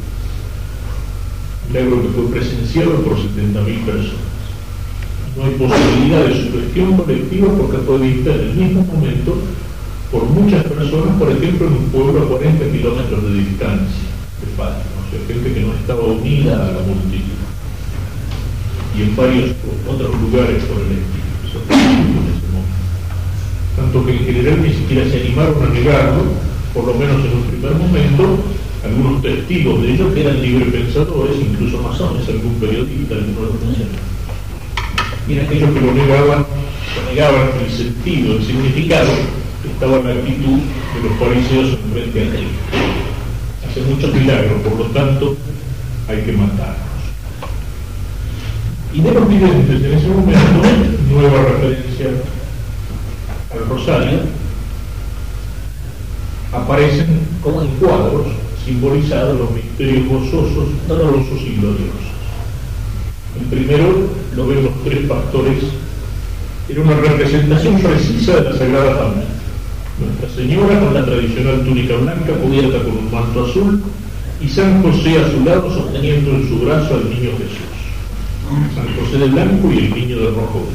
[1.67, 4.23] Milagro que fue presenciado por 70.000 personas.
[5.35, 9.35] No hay posibilidad de su gestión colectiva porque fue vista en el mismo momento
[10.11, 14.05] por muchas personas, por ejemplo, en un pueblo a 40 kilómetros de distancia
[14.41, 17.39] de Fátima, o sea, gente que no estaba unida a la multitud.
[18.97, 19.51] Y en varios
[19.87, 21.25] otros lugares por el estilo,
[23.75, 26.23] Tanto que en general ni siquiera se animaron a negarlo,
[26.73, 28.39] por lo menos en un primer momento,
[28.85, 33.77] algunos testigos de ellos que eran librepensadores, incluso masones, algún periodista, algunos de los
[35.27, 39.11] Y en aquellos que lo negaban, lo negaban el sentido, el significado,
[39.71, 40.59] estaba la actitud
[40.93, 42.59] de los fariseos frente a Cristo.
[43.69, 45.35] Hace muchos milagros, por lo tanto,
[46.07, 46.85] hay que matarlos.
[48.93, 50.39] Y de los videntes en ese momento,
[51.11, 52.07] nueva referencia
[53.51, 54.19] al rosario,
[56.53, 58.27] aparecen como en cuadros
[58.63, 62.05] simbolizados los misterios gozosos, dolorosos y gloriosos.
[63.39, 65.57] El primero lo ven los tres pastores,
[66.69, 69.34] era una representación precisa de la Sagrada Familia.
[69.97, 73.81] Nuestra Señora con la tradicional túnica blanca cubierta con un manto azul
[74.41, 77.75] y San José a su lado sosteniendo en su brazo al niño Jesús.
[78.75, 80.67] San José de blanco y el niño de rojo.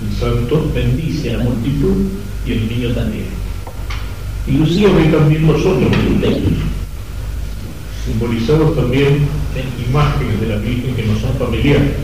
[0.00, 2.06] El santo bendice a la multitud
[2.46, 3.26] y el niño también.
[4.46, 6.52] Y Lucía ve también los otros misterios,
[8.06, 11.94] simbolizados también en imágenes de la Virgen que no son familiares.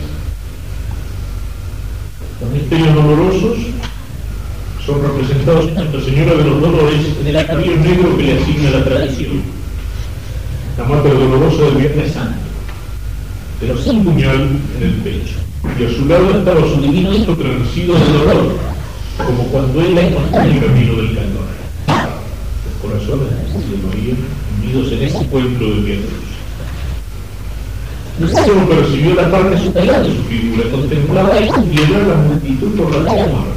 [2.41, 3.57] Los misterios dolorosos
[4.85, 8.69] son representados en Nuestra Señora de los Dolores en el atavío negro que le asigna
[8.69, 9.41] la tradición.
[10.77, 12.37] La madre dolorosa del Viernes Santo,
[13.59, 15.35] pero sin puñal en el pecho.
[15.79, 18.57] Y a su lado estaba su divino hijo transido de dolor,
[19.25, 21.45] como cuando él la encontró en el camino del calor.
[21.87, 24.13] Los corazones de María
[24.61, 26.09] unidos en ese pueblo de Viernes.
[28.19, 33.11] Luciano percibió la parte superior de su figura, contemplaba y a la multitud por la
[33.11, 33.54] muerte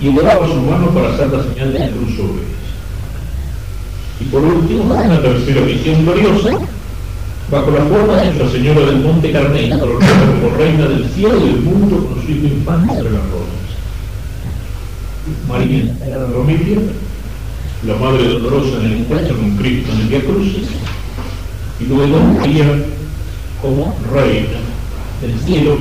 [0.00, 2.64] y elevaba su mano para hacer la señal de la cruz sobre ellos.
[4.20, 6.58] Y por último, una tercera visión gloriosa,
[7.50, 11.60] bajo la forma de Nuestra Señora del Monte Carmelo, como reina del cielo y del
[11.60, 13.64] mundo, con su hijo infante entre las rosas.
[15.48, 16.78] María, la Romilia,
[17.86, 20.68] la Madre Dolorosa en el encuentro con Cristo en el Via Crucis,
[21.80, 22.84] y luego María
[23.60, 24.60] como reina
[25.20, 25.76] del cielo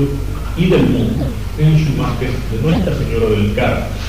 [0.58, 1.26] y del mundo
[1.58, 4.03] en su imagen de Nuestra Señora del Carmen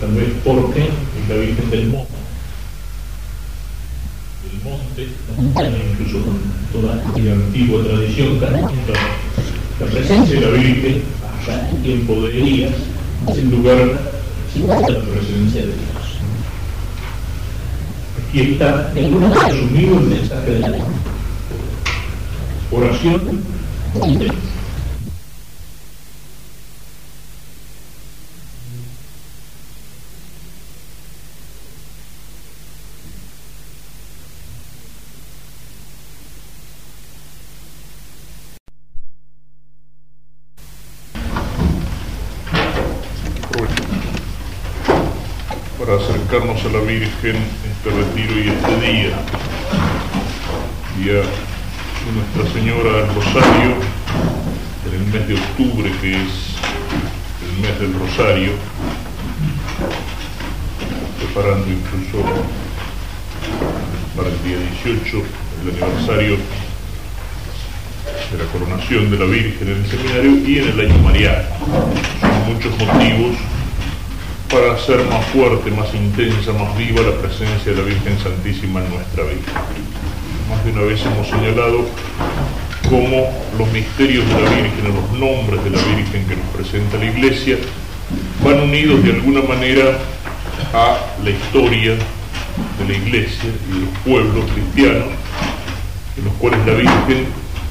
[0.00, 2.12] tal vez porque es la Virgen del Monte.
[4.96, 6.38] del monte, incluso con
[6.72, 8.92] toda la antigua tradición católica,
[9.80, 11.02] la presencia de la Virgen
[11.42, 12.74] allá en tiempo de Elías,
[13.28, 15.98] en lugar de la presencia de Dios.
[18.28, 20.78] Aquí está resumido el mensaje de la
[22.70, 23.42] oración
[45.94, 49.16] acercarnos a la Virgen este retiro y este día,
[50.98, 53.76] día de Nuestra Señora del Rosario,
[54.86, 56.56] en el mes de octubre que es
[57.80, 57.94] el
[61.18, 62.18] preparando incluso
[64.16, 65.22] para el día 18
[65.62, 66.36] el aniversario
[68.32, 71.48] de la coronación de la Virgen en el seminario y en el año mariano.
[72.20, 73.36] Son muchos motivos
[74.50, 78.90] para hacer más fuerte, más intensa, más viva la presencia de la Virgen Santísima en
[78.94, 79.62] nuestra vida.
[80.50, 81.86] Más de una vez hemos señalado
[82.88, 87.04] cómo los misterios de la Virgen, los nombres de la Virgen que nos presenta la
[87.04, 87.58] Iglesia,
[88.44, 89.98] van unidos de alguna manera
[90.72, 91.94] a la historia
[92.78, 95.08] de la Iglesia y de los pueblos cristianos,
[96.16, 97.26] en los cuales la Virgen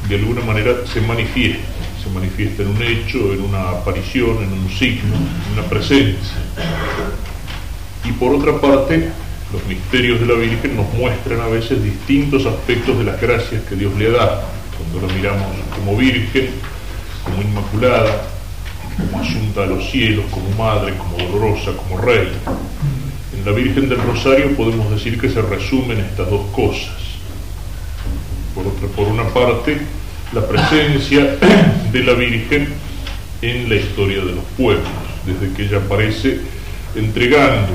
[0.07, 1.77] de alguna manera se manifiesta
[2.07, 6.37] se manifiesta en un hecho, en una aparición, en un signo, en una presencia.
[8.05, 9.09] Y por otra parte,
[9.51, 13.75] los misterios de la Virgen nos muestran a veces distintos aspectos de las gracias que
[13.75, 14.43] Dios le da.
[14.77, 16.49] Cuando la miramos como Virgen,
[17.23, 18.27] como Inmaculada,
[18.97, 22.29] como Asunta a los cielos, como Madre, como Dolorosa, como Rey.
[23.37, 26.95] En la Virgen del Rosario podemos decir que se resumen estas dos cosas.
[28.55, 29.77] Por, otra, por una parte,
[30.33, 31.37] la presencia
[31.91, 32.67] de la Virgen
[33.41, 34.87] en la historia de los pueblos,
[35.25, 36.39] desde que ella aparece
[36.95, 37.73] entregando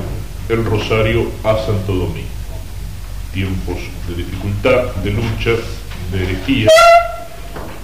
[0.49, 2.27] el rosario a Santo Domingo.
[3.33, 5.51] Tiempos de dificultad, de lucha,
[6.11, 6.69] de herejía,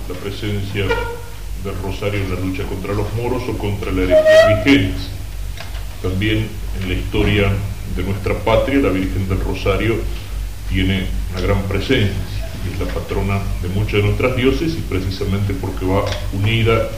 [0.09, 0.85] la presencia
[1.63, 4.99] del rosario en la lucha contra los moros o contra la herejía vigente.
[6.01, 6.47] También
[6.81, 7.51] en la historia
[7.95, 9.95] de nuestra patria, la Virgen del Rosario
[10.69, 15.85] tiene una gran presencia es la patrona de muchas de nuestras dioses y precisamente porque
[15.85, 16.89] va unida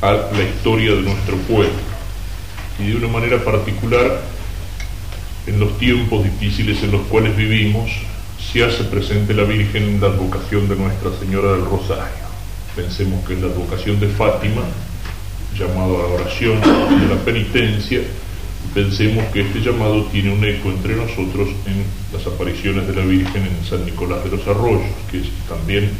[0.00, 1.92] a la historia de nuestro pueblo.
[2.78, 4.20] Y de una manera particular,
[5.46, 7.90] en los tiempos difíciles en los cuales vivimos,
[8.52, 12.21] se hace presente la Virgen en la advocación de Nuestra Señora del Rosario.
[12.76, 14.62] Pensemos que es la advocación de Fátima,
[15.58, 18.00] llamado a la oración de la penitencia,
[18.72, 23.42] pensemos que este llamado tiene un eco entre nosotros en las apariciones de la Virgen
[23.42, 25.90] en San Nicolás de los Arroyos, que es también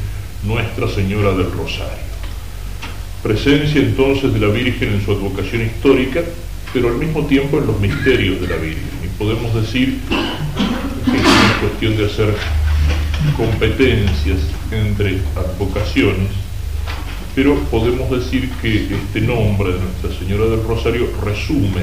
[0.45, 2.11] Nuestra Señora del Rosario.
[3.23, 6.23] Presencia entonces de la Virgen en su advocación histórica,
[6.73, 8.89] pero al mismo tiempo en los misterios de la Virgen.
[9.05, 9.99] Y podemos decir
[11.05, 12.35] que es una cuestión de hacer
[13.37, 14.39] competencias
[14.71, 16.42] entre advocaciones,
[17.35, 21.83] pero podemos decir que este nombre de Nuestra Señora del Rosario resume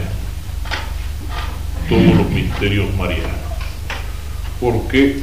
[1.87, 3.31] todos los misterios marianos.
[4.59, 5.17] Porque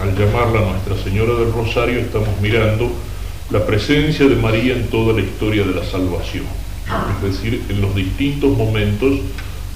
[0.00, 2.90] al llamarla Nuestra Señora del Rosario estamos mirando
[3.50, 6.44] la presencia de María en toda la historia de la salvación,
[7.16, 9.20] es decir, en los distintos momentos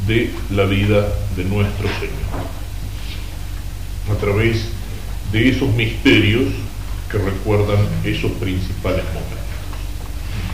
[0.06, 2.42] de la vida de nuestro Señor.
[4.10, 4.66] A través
[5.30, 6.44] de esos misterios
[7.10, 9.41] que recuerdan esos principales momentos.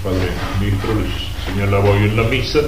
[0.03, 0.30] Padre
[0.61, 1.11] Ministro les
[1.44, 2.61] señalaba hoy en la misa,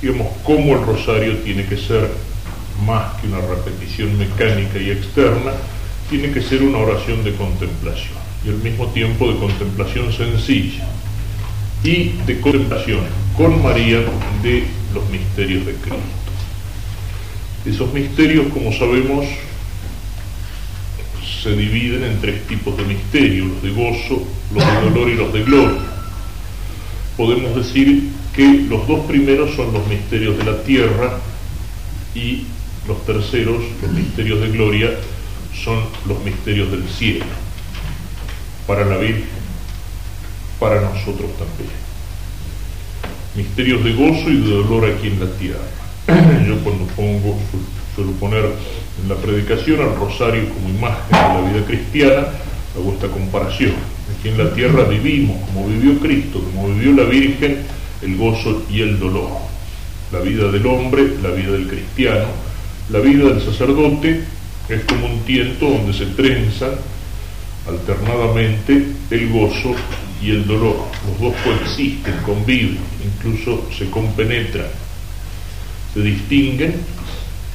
[0.00, 2.10] digamos, cómo el rosario tiene que ser
[2.86, 5.52] más que una repetición mecánica y externa,
[6.08, 10.84] tiene que ser una oración de contemplación y al mismo tiempo de contemplación sencilla
[11.82, 13.00] y de contemplación
[13.36, 14.00] con María
[14.42, 15.98] de los misterios de Cristo.
[17.64, 19.26] Esos misterios, como sabemos,
[21.42, 25.32] se dividen en tres tipos de misterios, los de gozo, los de dolor y los
[25.32, 25.93] de gloria.
[27.16, 31.18] Podemos decir que los dos primeros son los misterios de la tierra
[32.14, 32.44] y
[32.88, 34.90] los terceros, los misterios de gloria,
[35.62, 37.24] son los misterios del cielo,
[38.66, 39.24] para la Virgen,
[40.58, 41.70] para nosotros también.
[43.36, 45.60] Misterios de gozo y de dolor aquí en la tierra.
[46.46, 47.38] Yo cuando pongo,
[47.94, 52.26] suelo poner en la predicación al rosario como imagen de la vida cristiana,
[52.76, 53.72] hago esta comparación.
[54.24, 57.58] En la tierra vivimos, como vivió Cristo, como vivió la Virgen,
[58.00, 59.28] el gozo y el dolor.
[60.10, 62.28] La vida del hombre, la vida del cristiano,
[62.90, 64.24] la vida del sacerdote
[64.68, 66.72] Es como un tiento donde se trenzan
[67.68, 69.74] alternadamente el gozo
[70.22, 70.76] y el dolor.
[71.06, 74.68] Los dos coexisten, conviven, incluso se compenetran,
[75.92, 76.76] se distinguen,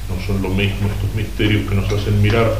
[0.08, 2.56] no son lo mismo estos misterios que nos hacen mirar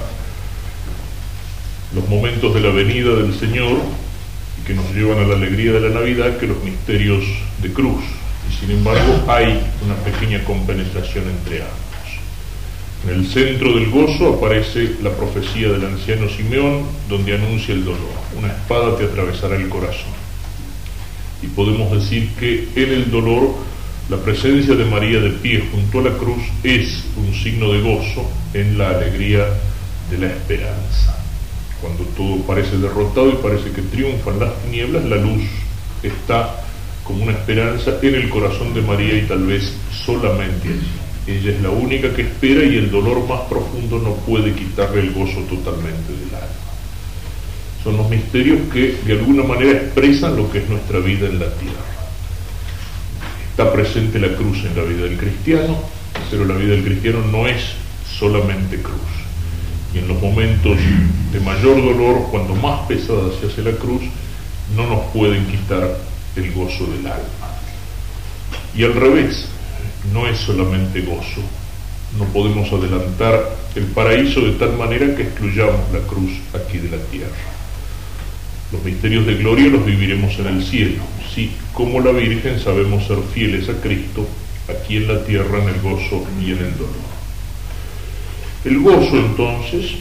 [1.95, 3.79] los momentos de la venida del Señor
[4.61, 7.25] y que nos llevan a la alegría de la Navidad que los misterios
[7.63, 8.03] de cruz.
[8.49, 11.81] Y sin embargo hay una pequeña compenetración entre ambos.
[13.05, 18.13] En el centro del gozo aparece la profecía del anciano Simeón, donde anuncia el dolor.
[18.39, 20.13] Una espada te atravesará el corazón.
[21.43, 23.55] Y podemos decir que en el dolor
[24.11, 28.29] la presencia de María de pie junto a la cruz es un signo de gozo
[28.53, 29.47] en la alegría
[30.11, 31.20] de la esperanza.
[31.81, 35.43] Cuando todo parece derrotado y parece que triunfan las tinieblas, la luz
[36.03, 36.65] está
[37.05, 39.73] como una esperanza en el corazón de María y tal vez
[40.05, 41.01] solamente allí.
[41.27, 45.13] Ella es la única que espera y el dolor más profundo no puede quitarle el
[45.13, 46.71] gozo totalmente del alma.
[47.83, 51.53] Son los misterios que de alguna manera expresan lo que es nuestra vida en la
[51.55, 51.77] tierra.
[53.51, 55.79] Está presente la cruz en la vida del cristiano,
[56.31, 57.63] pero la vida del cristiano no es
[58.19, 59.20] solamente cruz.
[59.95, 60.77] Y en los momentos
[61.33, 64.03] de mayor dolor, cuando más pesada se hace la cruz,
[64.77, 65.97] no nos pueden quitar
[66.37, 67.51] el gozo del alma.
[68.77, 69.47] Y al revés,
[70.13, 71.43] no es solamente gozo.
[72.19, 77.03] No podemos adelantar el paraíso de tal manera que excluyamos la cruz aquí de la
[77.05, 77.31] tierra.
[78.73, 81.03] Los misterios de gloria los viviremos en el cielo,
[81.35, 84.27] si como la Virgen sabemos ser fieles a Cristo
[84.69, 87.20] aquí en la tierra en el gozo y en el dolor.
[88.63, 89.93] El gozo entonces,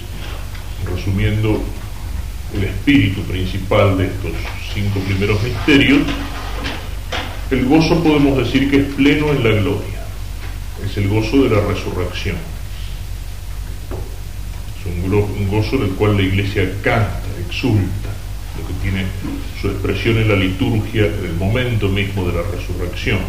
[0.85, 1.63] resumiendo
[2.53, 4.31] el espíritu principal de estos
[4.73, 6.01] cinco primeros misterios,
[7.51, 10.03] el gozo podemos decir que es pleno en la gloria,
[10.85, 12.35] es el gozo de la resurrección.
[14.79, 18.09] Es un, gozo del cual la iglesia canta, exulta,
[18.59, 19.05] lo que tiene
[19.61, 23.19] su expresión en la liturgia, en el momento mismo de la resurrección.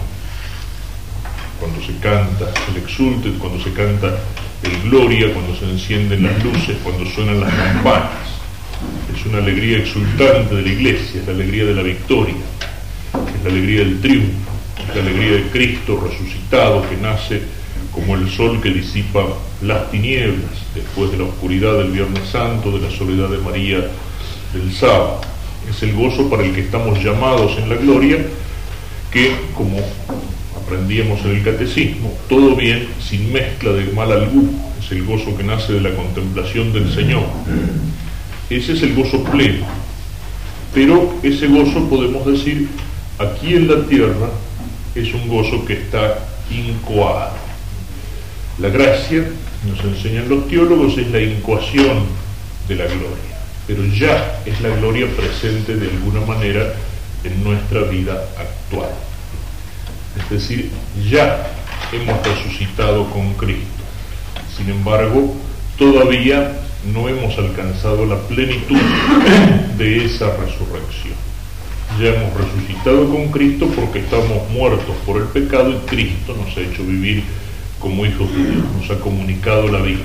[1.61, 4.19] Cuando se canta el exulte, cuando se canta
[4.63, 8.11] el gloria, cuando se encienden las luces, cuando suenan las campanas.
[9.15, 12.35] Es una alegría exultante de la iglesia, es la alegría de la victoria
[13.41, 14.51] es la alegría del triunfo,
[14.89, 17.43] es la alegría de Cristo resucitado que nace
[17.93, 19.25] como el sol que disipa
[19.63, 23.89] las tinieblas después de la oscuridad del Viernes Santo, de la soledad de María
[24.53, 25.21] del sábado.
[25.69, 28.19] Es el gozo para el que estamos llamados en la gloria,
[29.11, 29.79] que, como
[30.71, 35.43] aprendíamos en el catecismo, todo bien sin mezcla de mal alguno, es el gozo que
[35.43, 37.25] nace de la contemplación del Señor.
[38.49, 39.67] Ese es el gozo pleno,
[40.73, 42.69] pero ese gozo podemos decir
[43.19, 44.31] aquí en la tierra
[44.95, 46.21] es un gozo que está
[46.53, 47.35] incoado.
[48.61, 49.29] La gracia,
[49.67, 52.05] nos enseñan los teólogos, es la incoación
[52.69, 56.75] de la gloria, pero ya es la gloria presente de alguna manera
[57.25, 59.10] en nuestra vida actual.
[60.19, 60.71] Es decir,
[61.09, 61.47] ya
[61.93, 63.67] hemos resucitado con Cristo.
[64.57, 65.35] Sin embargo,
[65.79, 66.53] todavía
[66.93, 68.81] no hemos alcanzado la plenitud
[69.77, 71.31] de esa resurrección
[71.99, 76.61] ya hemos resucitado con Cristo porque estamos muertos por el pecado y Cristo nos ha
[76.61, 77.25] hecho vivir
[77.79, 80.05] como hijos de Dios, nos ha comunicado la vida.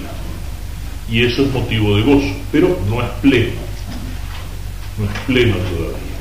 [1.10, 3.52] Y eso es motivo de gozo, pero no es pleno,
[4.98, 6.16] no es pleno todavía.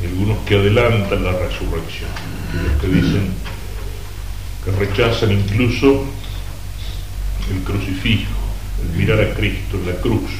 [0.00, 2.10] Hay algunos que adelantan la resurrección,
[2.54, 3.30] los que dicen
[4.64, 6.04] que rechazan incluso
[7.50, 8.32] el crucifijo,
[8.82, 10.30] el mirar a Cristo en la cruz,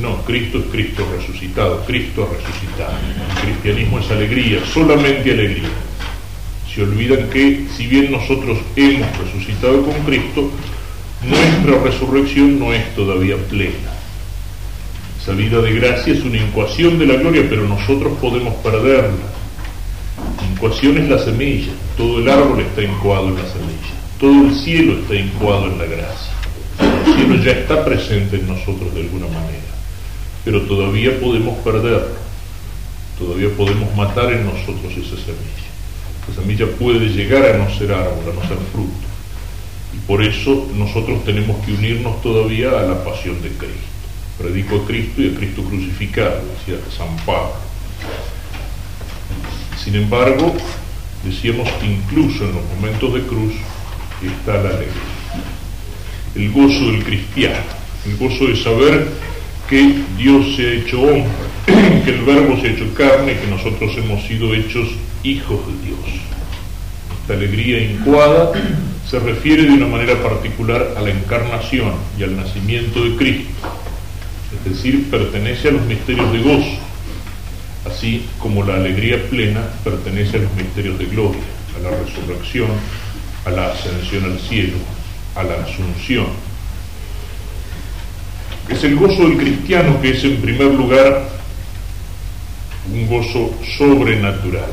[0.00, 2.92] no, Cristo es Cristo resucitado, Cristo resucitado.
[3.40, 5.68] El cristianismo es alegría, solamente alegría.
[6.72, 10.50] Se olvidan que si bien nosotros hemos resucitado con Cristo,
[11.22, 13.92] nuestra resurrección no es todavía plena.
[15.20, 19.35] Esa vida de gracia es una incuación de la gloria, pero nosotros podemos perderla.
[20.56, 24.98] Incuación es la semilla, todo el árbol está incuado en la semilla, todo el cielo
[25.00, 26.32] está incuado en la gracia.
[27.06, 29.76] El cielo ya está presente en nosotros de alguna manera
[30.46, 32.06] pero todavía podemos perderlo,
[33.18, 35.66] todavía podemos matar en nosotros esa semilla.
[36.22, 38.92] Esa semilla puede llegar a no ser árbol, a no ser fruto.
[39.92, 43.90] Y por eso nosotros tenemos que unirnos todavía a la pasión de Cristo.
[44.38, 47.65] Predico a Cristo y a Cristo crucificado, decía San Pablo.
[49.86, 50.52] Sin embargo,
[51.22, 53.52] decíamos que incluso en los momentos de cruz
[54.20, 54.90] está la alegría.
[56.34, 57.54] El gozo del cristiano,
[58.04, 59.06] el gozo de saber
[59.70, 61.30] que Dios se ha hecho hombre,
[62.04, 64.88] que el verbo se ha hecho carne, que nosotros hemos sido hechos
[65.22, 66.20] hijos de Dios.
[67.20, 68.50] Esta alegría incuada
[69.08, 73.54] se refiere de una manera particular a la encarnación y al nacimiento de Cristo,
[74.52, 76.85] es decir, pertenece a los misterios de gozo,
[77.96, 81.40] así como la alegría plena pertenece a los misterios de gloria,
[81.76, 82.68] a la resurrección,
[83.44, 84.76] a la ascensión al cielo,
[85.34, 86.26] a la asunción.
[88.68, 91.26] Es el gozo del cristiano que es en primer lugar
[92.92, 94.70] un gozo sobrenatural.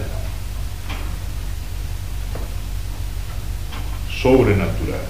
[4.22, 5.02] Sobrenatural.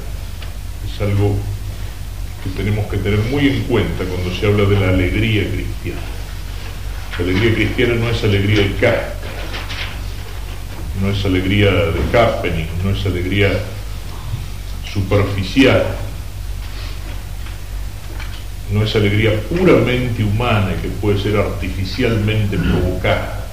[0.86, 1.36] Es algo
[2.44, 6.23] que tenemos que tener muy en cuenta cuando se habla de la alegría cristiana.
[7.18, 9.14] La alegría cristiana no es alegría de cáscara,
[11.00, 13.52] no es alegría de happening, no es alegría
[14.92, 15.84] superficial,
[18.72, 23.48] no es alegría puramente humana que puede ser artificialmente provocada.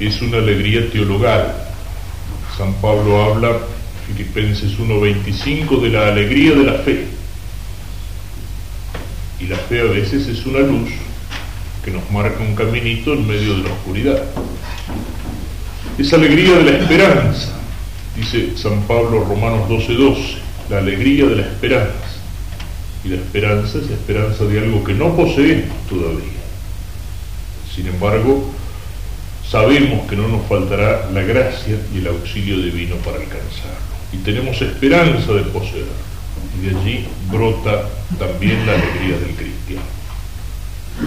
[0.00, 1.54] Es una alegría teologal.
[2.58, 3.58] San Pablo habla,
[4.08, 7.21] Filipenses 1.25, de la alegría de la fe.
[9.42, 10.90] Y la fe a veces es una luz
[11.84, 14.22] que nos marca un caminito en medio de la oscuridad.
[15.98, 17.52] Es alegría de la esperanza,
[18.16, 21.92] dice San Pablo Romanos 12.12 la alegría de la esperanza.
[23.04, 26.40] Y la esperanza es la esperanza de algo que no poseemos todavía.
[27.74, 28.50] Sin embargo,
[29.48, 33.92] sabemos que no nos faltará la gracia y el auxilio divino para alcanzarlo.
[34.12, 36.11] Y tenemos esperanza de poseerlo.
[36.56, 37.88] Y de allí brota
[38.18, 39.82] también la alegría del cristiano.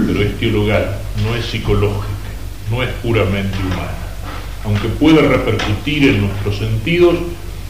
[0.08, 2.08] Pero es teologal, no es psicológica,
[2.72, 3.92] no es puramente humana.
[4.64, 7.16] Aunque pueda repercutir en nuestros sentidos,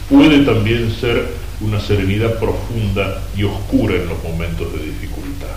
[0.10, 1.28] puede también ser
[1.60, 5.48] una serenidad profunda y oscura en los momentos de dificultad.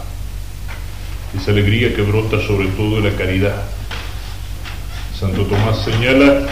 [1.36, 3.62] Esa alegría que brota sobre todo de la caridad.
[5.18, 6.46] Santo Tomás señala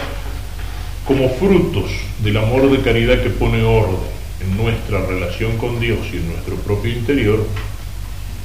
[1.05, 1.89] como frutos
[2.23, 6.55] del amor de caridad que pone orden en nuestra relación con Dios y en nuestro
[6.57, 7.45] propio interior,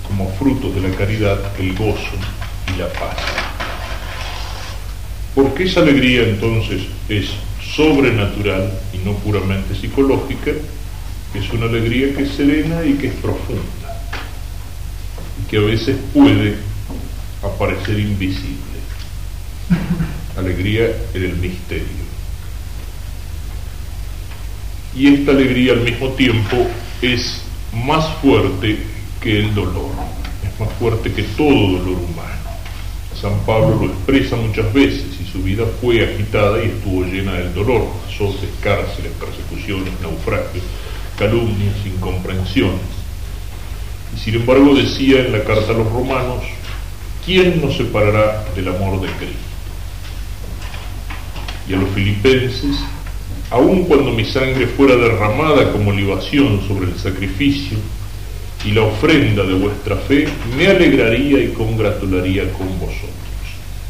[0.06, 2.16] como frutos de la caridad el gozo
[2.74, 3.16] y la paz.
[5.34, 7.30] Porque esa alegría entonces es
[7.74, 10.50] sobrenatural y no puramente psicológica,
[11.34, 13.62] es una alegría que es serena y que es profunda,
[15.42, 16.56] y que a veces puede
[17.42, 18.58] aparecer invisible.
[20.36, 22.11] Alegría en el misterio.
[24.94, 26.66] Y esta alegría al mismo tiempo
[27.00, 28.78] es más fuerte
[29.20, 29.90] que el dolor,
[30.44, 32.32] es más fuerte que todo dolor humano.
[33.18, 37.54] San Pablo lo expresa muchas veces y su vida fue agitada y estuvo llena del
[37.54, 40.64] dolor, azotes, cárceles, persecuciones, naufragios
[41.16, 42.80] calumnias, incomprensiones.
[44.14, 46.42] Y sin embargo decía en la carta a los romanos,
[47.24, 49.36] ¿quién nos separará del amor de Cristo?
[51.68, 52.76] Y a los filipenses,
[53.52, 57.76] aun cuando mi sangre fuera derramada como libación sobre el sacrificio
[58.64, 60.26] y la ofrenda de vuestra fe,
[60.56, 63.12] me alegraría y congratularía con vosotros.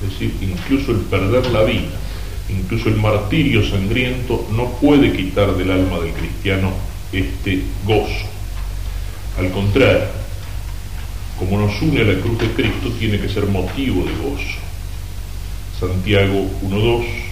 [0.02, 1.94] Es decir, incluso el perder la vida,
[2.48, 6.72] incluso el martirio sangriento no puede quitar del alma del cristiano
[7.12, 8.26] este gozo.
[9.38, 10.08] Al contrario,
[11.38, 14.58] como nos une a la cruz de Cristo, tiene que ser motivo de gozo.
[15.78, 17.31] Santiago 1.2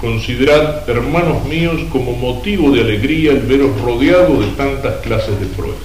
[0.00, 5.78] Considerad, hermanos míos, como motivo de alegría el veros rodeado de tantas clases de pruebas.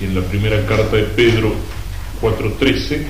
[0.00, 1.52] Y en la primera carta de Pedro
[2.20, 3.04] 4.13,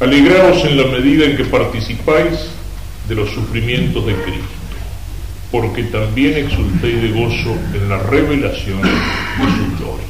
[0.00, 2.50] alegraos en la medida en que participáis
[3.08, 4.58] de los sufrimientos de Cristo
[5.50, 10.06] porque también exultéis de gozo en la revelación de su gloria.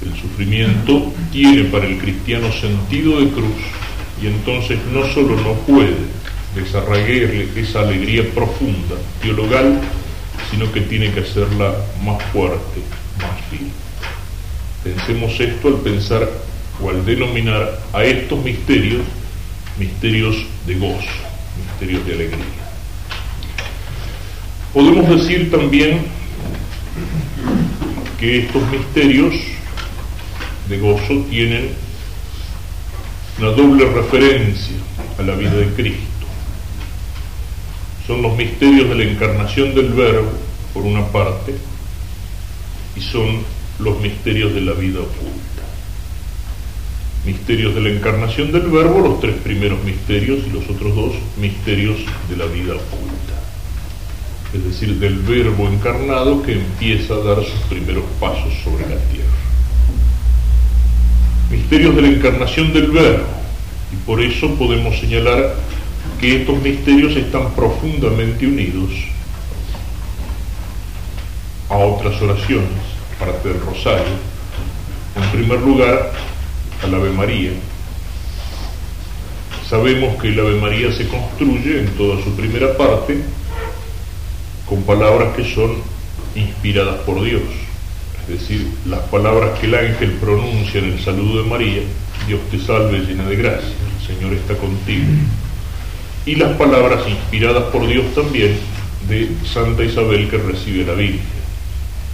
[0.00, 3.60] El sufrimiento tiene para el cristiano sentido de cruz
[4.22, 5.96] y entonces no solo no puede
[6.54, 9.80] desarraigarle esa alegría profunda, teologal,
[10.50, 12.80] sino que tiene que hacerla más fuerte,
[13.18, 13.70] más firme.
[14.82, 16.28] Pensemos esto al pensar
[16.82, 19.02] o al denominar a estos misterios
[19.78, 21.08] misterios de gozo,
[21.66, 22.44] misterios de alegría.
[24.74, 26.02] Podemos decir también
[28.18, 29.34] que estos misterios
[30.68, 31.70] de gozo tienen
[33.40, 34.76] una doble referencia
[35.18, 36.26] a la vida de Cristo.
[38.06, 40.30] Son los misterios de la encarnación del Verbo,
[40.74, 41.54] por una parte,
[42.96, 43.42] y son
[43.78, 45.62] los misterios de la vida oculta.
[47.24, 51.96] Misterios de la encarnación del Verbo, los tres primeros misterios, y los otros dos misterios
[52.28, 53.40] de la vida oculta
[54.52, 59.39] es decir, del verbo encarnado que empieza a dar sus primeros pasos sobre la tierra.
[61.50, 63.26] Misterios de la encarnación del verbo,
[63.92, 65.56] y por eso podemos señalar
[66.20, 68.90] que estos misterios están profundamente unidos
[71.68, 72.68] a otras oraciones,
[73.18, 74.30] parte del rosario.
[75.16, 76.12] En primer lugar,
[76.82, 77.50] al Ave María.
[79.68, 83.20] Sabemos que el Ave María se construye en toda su primera parte
[84.66, 85.76] con palabras que son
[86.34, 87.42] inspiradas por Dios.
[88.30, 91.82] Es decir, las palabras que el ángel pronuncia en el saludo de María,
[92.28, 95.04] Dios te salve llena de gracia, el Señor está contigo.
[96.26, 98.56] Y las palabras inspiradas por Dios también
[99.08, 101.20] de Santa Isabel que recibe la Virgen.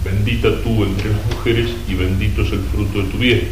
[0.03, 3.49] Bendita tú entre las mujeres y bendito es el fruto de tu vientre.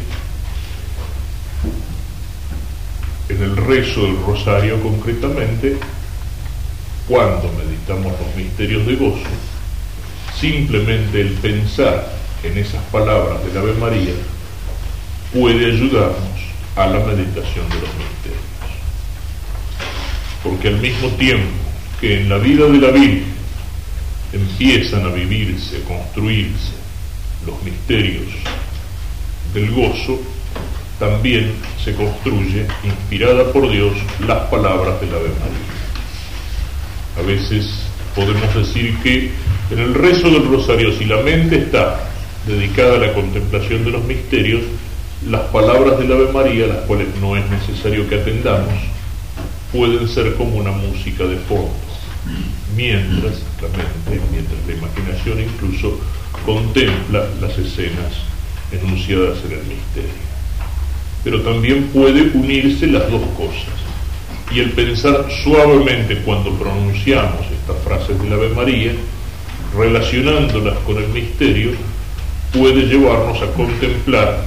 [3.28, 5.76] En el rezo del rosario concretamente,
[7.06, 9.22] cuando meditamos los misterios de gozo,
[10.40, 14.14] simplemente el pensar en esas palabras del Ave María
[15.32, 16.36] puede ayudarnos
[16.76, 18.42] a la meditación de los misterios.
[20.42, 21.50] Porque al mismo tiempo
[22.00, 23.24] que en la vida de la Virgen
[24.32, 26.72] empiezan a vivirse, a construirse
[27.46, 28.26] los misterios
[29.54, 30.20] del gozo,
[30.98, 33.92] también se construye, inspirada por Dios,
[34.26, 35.76] las palabras del Ave María.
[37.18, 37.66] A veces
[38.14, 39.30] podemos decir que
[39.70, 42.15] en el rezo del rosario, si la mente está
[42.46, 44.62] dedicada a la contemplación de los misterios,
[45.28, 48.74] las palabras del Ave María, las cuales no es necesario que atendamos,
[49.72, 51.86] pueden ser como una música de fondo
[52.76, 55.98] mientras la mente, mientras la imaginación incluso
[56.44, 58.12] contempla las escenas
[58.72, 60.26] enunciadas en el misterio.
[61.24, 63.74] Pero también puede unirse las dos cosas.
[64.52, 68.92] Y el pensar suavemente cuando pronunciamos estas frases de la Ave María,
[69.76, 71.70] relacionándolas con el misterio,
[72.58, 74.44] puede llevarnos a contemplar,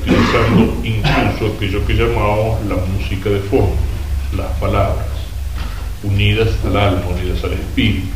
[0.00, 3.76] utilizando incluso aquello que llamamos la música de fondo,
[4.36, 5.06] las palabras
[6.02, 8.08] unidas al alma, unidas al espíritu.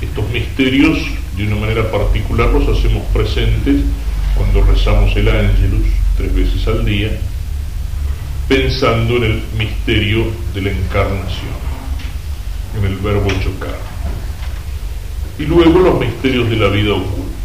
[0.00, 0.98] Estos misterios,
[1.36, 3.76] de una manera particular, los hacemos presentes
[4.36, 5.86] cuando rezamos el ángelus
[6.16, 7.10] tres veces al día,
[8.48, 11.54] pensando en el misterio de la encarnación,
[12.78, 13.78] en el verbo chocar.
[15.38, 17.43] Y luego los misterios de la vida oculta,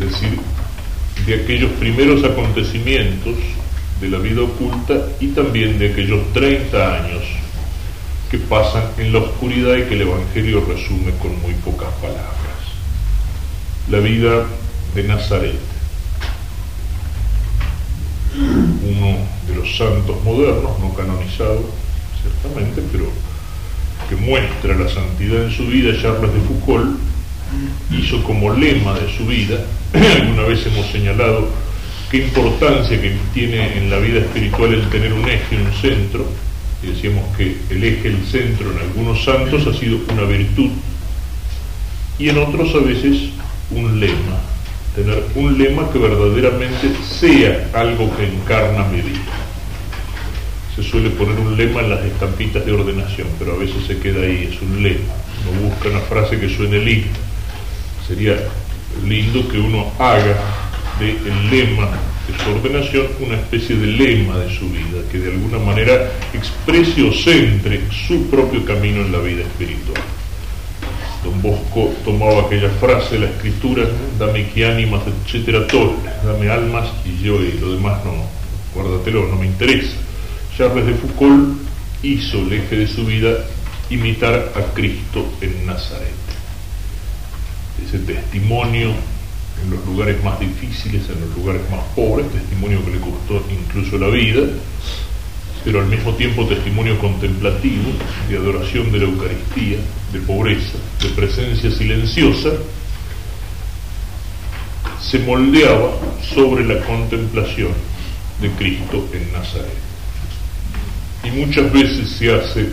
[0.00, 0.38] es decir,
[1.26, 3.34] de aquellos primeros acontecimientos
[4.00, 7.22] de la vida oculta y también de aquellos 30 años
[8.30, 12.30] que pasan en la oscuridad y que el Evangelio resume con muy pocas palabras.
[13.90, 14.46] La vida
[14.94, 15.58] de Nazaret,
[18.34, 21.64] uno de los santos modernos, no canonizado
[22.22, 23.06] ciertamente, pero
[24.08, 27.09] que muestra la santidad en su vida, Charles de Foucault,
[27.90, 29.56] hizo como lema de su vida,
[29.94, 31.48] alguna vez hemos señalado
[32.10, 36.26] qué importancia que tiene en la vida espiritual el tener un eje, un centro,
[36.82, 40.70] y decíamos que el eje, el centro en algunos santos ha sido una virtud
[42.18, 43.30] y en otros a veces
[43.70, 44.38] un lema,
[44.94, 49.20] tener un lema que verdaderamente sea algo que encarna mi vida.
[50.76, 54.22] Se suele poner un lema en las estampitas de ordenación, pero a veces se queda
[54.22, 57.18] ahí, es un lema, no busca una frase que suene linda.
[58.10, 58.36] Sería
[59.06, 60.36] lindo que uno haga
[60.98, 61.88] del lema
[62.26, 67.04] de su ordenación una especie de lema de su vida, que de alguna manera exprese
[67.04, 70.02] o centre su propio camino en la vida espiritual.
[71.22, 73.84] Don Bosco tomaba aquella frase de la escritura,
[74.18, 75.94] dame que ánimas, etcétera, todo,
[76.24, 78.26] dame almas y yo y lo demás no,
[78.74, 79.94] guárdatelo, no me interesa.
[80.58, 81.58] Charles de Foucault
[82.02, 83.36] hizo el eje de su vida
[83.88, 86.19] imitar a Cristo en Nazaret.
[87.86, 88.90] Ese testimonio
[89.62, 93.98] en los lugares más difíciles, en los lugares más pobres, testimonio que le costó incluso
[93.98, 94.42] la vida,
[95.64, 97.92] pero al mismo tiempo testimonio contemplativo,
[98.28, 99.78] de adoración de la Eucaristía,
[100.12, 102.50] de pobreza, de presencia silenciosa,
[105.02, 105.92] se moldeaba
[106.34, 107.72] sobre la contemplación
[108.40, 109.68] de Cristo en Nazaret.
[111.24, 112.68] Y muchas veces se hace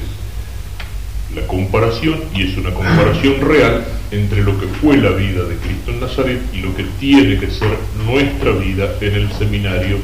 [1.35, 5.91] la comparación, y es una comparación real, entre lo que fue la vida de Cristo
[5.91, 9.97] en Nazaret y lo que tiene que ser nuestra vida en el seminario.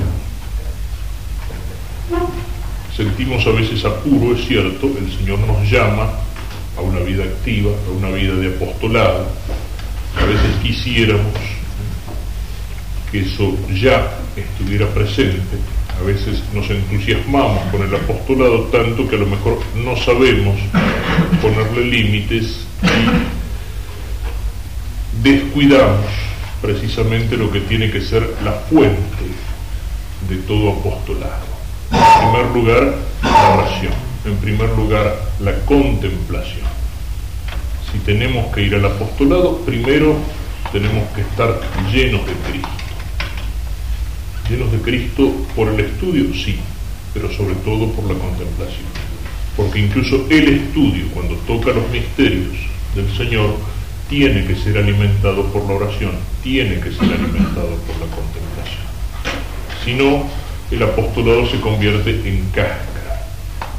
[2.95, 6.11] Sentimos a veces apuro, es cierto, el Señor nos llama
[6.77, 9.27] a una vida activa, a una vida de apostolado.
[10.19, 11.33] A veces quisiéramos
[13.11, 15.57] que eso ya estuviera presente.
[15.99, 20.59] A veces nos entusiasmamos con el apostolado tanto que a lo mejor no sabemos
[21.41, 23.42] ponerle límites y
[25.23, 26.05] descuidamos
[26.61, 29.25] precisamente lo que tiene que ser la fuente
[30.29, 31.45] de todo apostolado,
[31.91, 33.93] En primer lugar, la oración.
[34.25, 36.65] En primer lugar, la contemplación.
[37.91, 40.15] Si tenemos que ir al apostolado, primero
[40.71, 41.59] tenemos que estar
[41.91, 42.69] llenos de Cristo.
[44.49, 46.59] Llenos de Cristo por el estudio, sí,
[47.13, 48.85] pero sobre todo por la contemplación.
[49.57, 52.55] Porque incluso el estudio, cuando toca los misterios
[52.95, 53.57] del Señor,
[54.13, 56.11] tiene que ser alimentado por la oración,
[56.43, 58.83] tiene que ser alimentado por la contemplación.
[59.83, 60.29] Si no,
[60.69, 63.25] el apostolado se convierte en cáscara.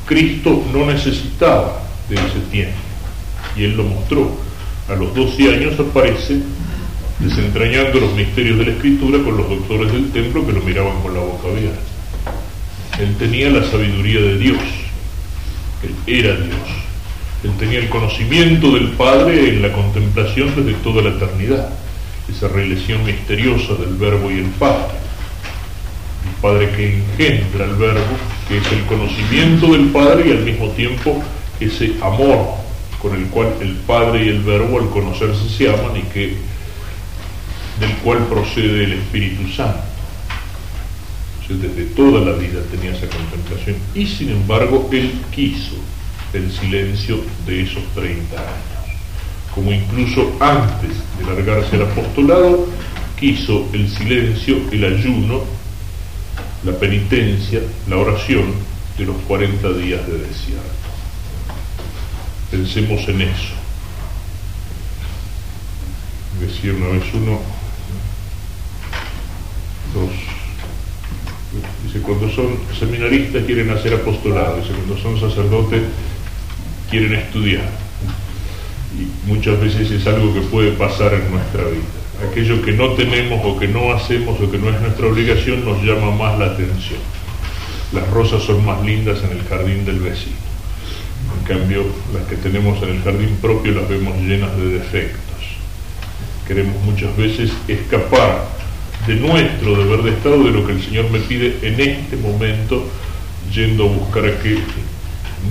[0.07, 2.75] Cristo no necesitaba de ese tiempo,
[3.57, 4.37] y Él lo mostró.
[4.89, 6.41] A los 12 años aparece
[7.21, 11.15] desentrañando los misterios de la escritura con los doctores del templo que lo miraban con
[11.15, 11.79] la boca abierta.
[12.99, 14.59] Él tenía la sabiduría de Dios,
[15.85, 16.74] él era Dios,
[17.45, 21.69] él tenía el conocimiento del Padre en la contemplación desde toda la eternidad,
[22.29, 24.95] esa relación misteriosa del Verbo y el Padre.
[26.25, 28.17] El Padre que engendra el Verbo,
[28.49, 31.23] que es el conocimiento del Padre y al mismo tiempo
[31.61, 32.65] ese amor
[33.01, 36.37] con el cual el Padre y el Verbo al conocerse se aman y que
[37.79, 39.83] del cual procede el Espíritu Santo.
[41.47, 45.75] desde toda la vida tenía esa contemplación y sin embargo él quiso
[46.35, 49.01] el silencio de esos 30 años.
[49.55, 52.67] Como incluso antes de largarse al apostolado,
[53.19, 55.43] quiso el silencio, el ayuno,
[56.65, 58.53] la penitencia, la oración
[58.99, 60.65] de los 40 días de desierto.
[62.51, 63.55] Pensemos en eso.
[66.41, 67.41] Decía una vez uno,
[71.85, 75.83] dice, cuando son seminaristas quieren hacer apostolado, dice, cuando son sacerdotes
[76.91, 77.69] quieren estudiar.
[78.99, 82.29] Y muchas veces es algo que puede pasar en nuestra vida.
[82.31, 85.83] Aquello que no tenemos o que no hacemos o que no es nuestra obligación nos
[85.83, 87.01] llama más la atención.
[87.93, 90.37] Las rosas son más lindas en el jardín del vecino.
[91.39, 95.25] En cambio, las que tenemos en el jardín propio las vemos llenas de defectos.
[96.47, 98.47] Queremos muchas veces escapar
[99.07, 102.89] de nuestro deber de Estado, de lo que el Señor me pide en este momento,
[103.53, 104.63] yendo a buscar aquello.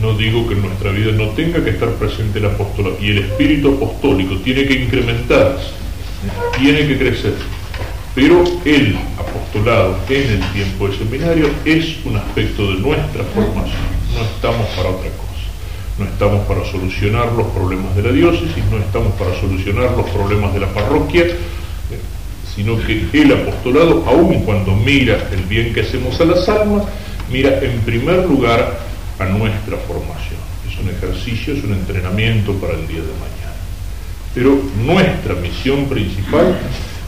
[0.01, 3.19] No digo que en nuestra vida no tenga que estar presente el apostolado, y el
[3.19, 5.67] espíritu apostólico tiene que incrementarse,
[6.59, 7.33] tiene que crecer.
[8.15, 13.81] Pero el apostolado en el tiempo de seminario es un aspecto de nuestra formación,
[14.13, 15.23] no estamos para otra cosa.
[15.97, 20.51] No estamos para solucionar los problemas de la diócesis, no estamos para solucionar los problemas
[20.51, 21.23] de la parroquia,
[22.55, 26.83] sino que el apostolado, aun cuando mira el bien que hacemos a las almas,
[27.31, 28.79] mira en primer lugar
[29.19, 30.39] a nuestra formación.
[30.67, 33.53] Es un ejercicio, es un entrenamiento para el día de mañana.
[34.33, 36.57] Pero nuestra misión principal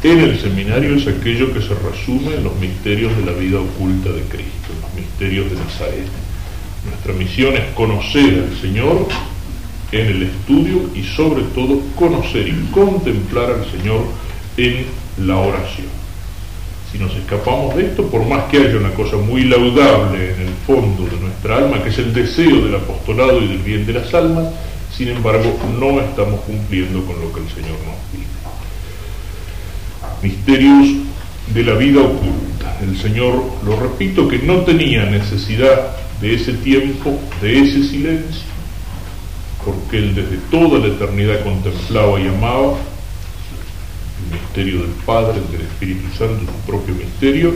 [0.04, 4.10] en el seminario es aquello que se resume en los misterios de la vida oculta
[4.10, 6.08] de Cristo, en los misterios de Nazaret.
[6.86, 9.08] Nuestra misión es conocer al Señor
[9.92, 14.06] en el estudio y sobre todo conocer y contemplar al Señor
[14.58, 14.86] en
[15.26, 15.95] la oración.
[16.96, 20.54] Si nos escapamos de esto, por más que haya una cosa muy laudable en el
[20.66, 24.14] fondo de nuestra alma, que es el deseo del apostolado y del bien de las
[24.14, 24.46] almas,
[24.96, 28.24] sin embargo no estamos cumpliendo con lo que el Señor nos pide.
[30.24, 31.06] Misterios
[31.54, 32.78] de la vida oculta.
[32.82, 38.48] El Señor, lo repito, que no tenía necesidad de ese tiempo, de ese silencio,
[39.66, 42.78] porque Él desde toda la eternidad contemplaba y amaba
[44.56, 47.54] misterio del Padre, del Espíritu Santo, su propio misterio,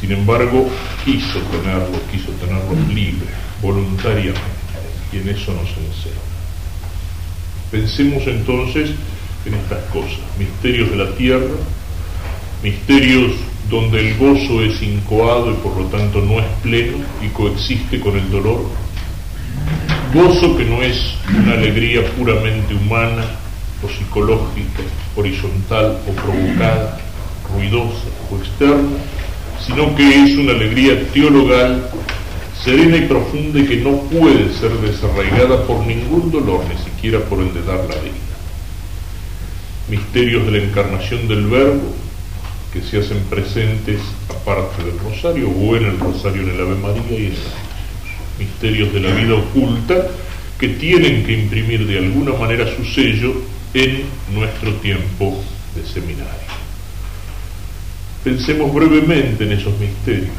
[0.00, 0.68] sin embargo
[1.04, 3.26] quiso tenerlo, quiso tenerlo libre,
[3.60, 4.40] voluntariamente,
[5.12, 6.22] y en eso nos enseña.
[7.72, 8.90] Pensemos entonces
[9.44, 11.50] en estas cosas, misterios de la tierra,
[12.62, 13.32] misterios
[13.68, 18.16] donde el gozo es incoado y por lo tanto no es pleno y coexiste con
[18.16, 18.64] el dolor,
[20.14, 20.96] gozo que no es
[21.28, 23.24] una alegría puramente humana,
[23.88, 24.82] psicológica,
[25.16, 27.00] horizontal o provocada,
[27.52, 28.98] ruidosa o externa,
[29.64, 31.90] sino que es una alegría teologal,
[32.62, 37.40] serena y profunda y que no puede ser desarraigada por ningún dolor, ni siquiera por
[37.40, 38.14] el de dar la vida.
[39.88, 41.94] Misterios de la encarnación del Verbo
[42.72, 47.18] que se hacen presentes aparte del rosario o en el rosario en el Ave María
[47.18, 47.34] y en
[48.38, 50.08] misterios de la vida oculta
[50.58, 53.34] que tienen que imprimir de alguna manera su sello
[53.74, 55.42] en nuestro tiempo
[55.74, 56.54] de seminario.
[58.22, 60.30] Pensemos brevemente en esos misterios.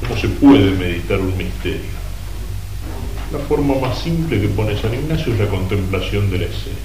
[0.00, 1.96] ¿Cómo se puede meditar un misterio?
[3.32, 6.76] La forma más simple que pone San Ignacio es la contemplación de la escena.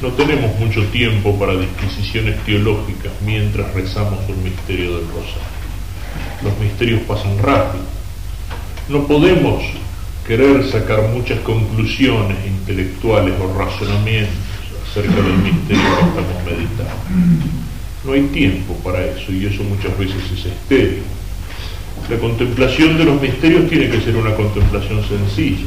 [0.00, 5.56] No tenemos mucho tiempo para disquisiciones teológicas mientras rezamos un misterio del rosario.
[6.42, 7.84] Los misterios pasan rápido.
[8.88, 9.62] No podemos
[10.26, 14.55] querer sacar muchas conclusiones intelectuales o razonamientos
[14.96, 17.46] acerca del misterio que estamos meditando.
[18.04, 21.02] No hay tiempo para eso y eso muchas veces es estéril.
[22.08, 25.66] La contemplación de los misterios tiene que ser una contemplación sencilla.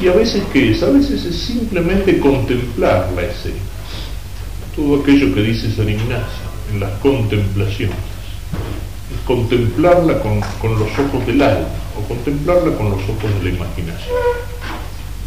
[0.00, 0.82] Y a veces, ¿qué es?
[0.82, 3.56] A veces es simplemente contemplar la escena.
[4.76, 7.96] Todo aquello que dice San Ignacio en las contemplaciones.
[9.12, 11.66] Es contemplarla con, con los ojos del alma
[11.98, 14.16] o contemplarla con los ojos de la imaginación.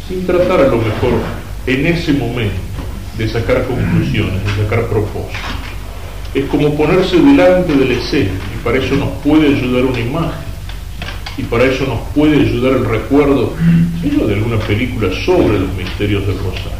[0.08, 1.20] Sin tratar a lo mejor
[1.66, 2.71] en ese momento
[3.18, 5.36] de sacar conclusiones, de sacar propósitos.
[6.34, 10.52] Es como ponerse delante de la escena y para eso nos puede ayudar una imagen
[11.36, 13.54] y para eso nos puede ayudar el recuerdo
[14.02, 16.78] de alguna película sobre los misterios del Rosario.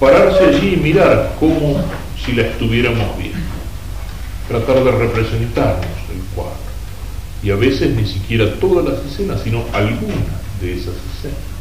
[0.00, 1.82] Pararse allí y mirar como
[2.24, 3.38] si la estuviéramos viendo.
[4.48, 6.56] Tratar de representarnos el cuadro.
[7.42, 10.16] Y a veces ni siquiera todas las escenas, sino algunas
[10.60, 11.57] de esas escenas.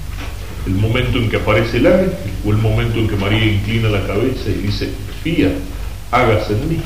[0.67, 2.11] El momento en que aparece el ángel
[2.45, 4.89] o el momento en que María inclina la cabeza y dice,
[5.23, 5.49] fía,
[6.11, 6.81] hágase en mí.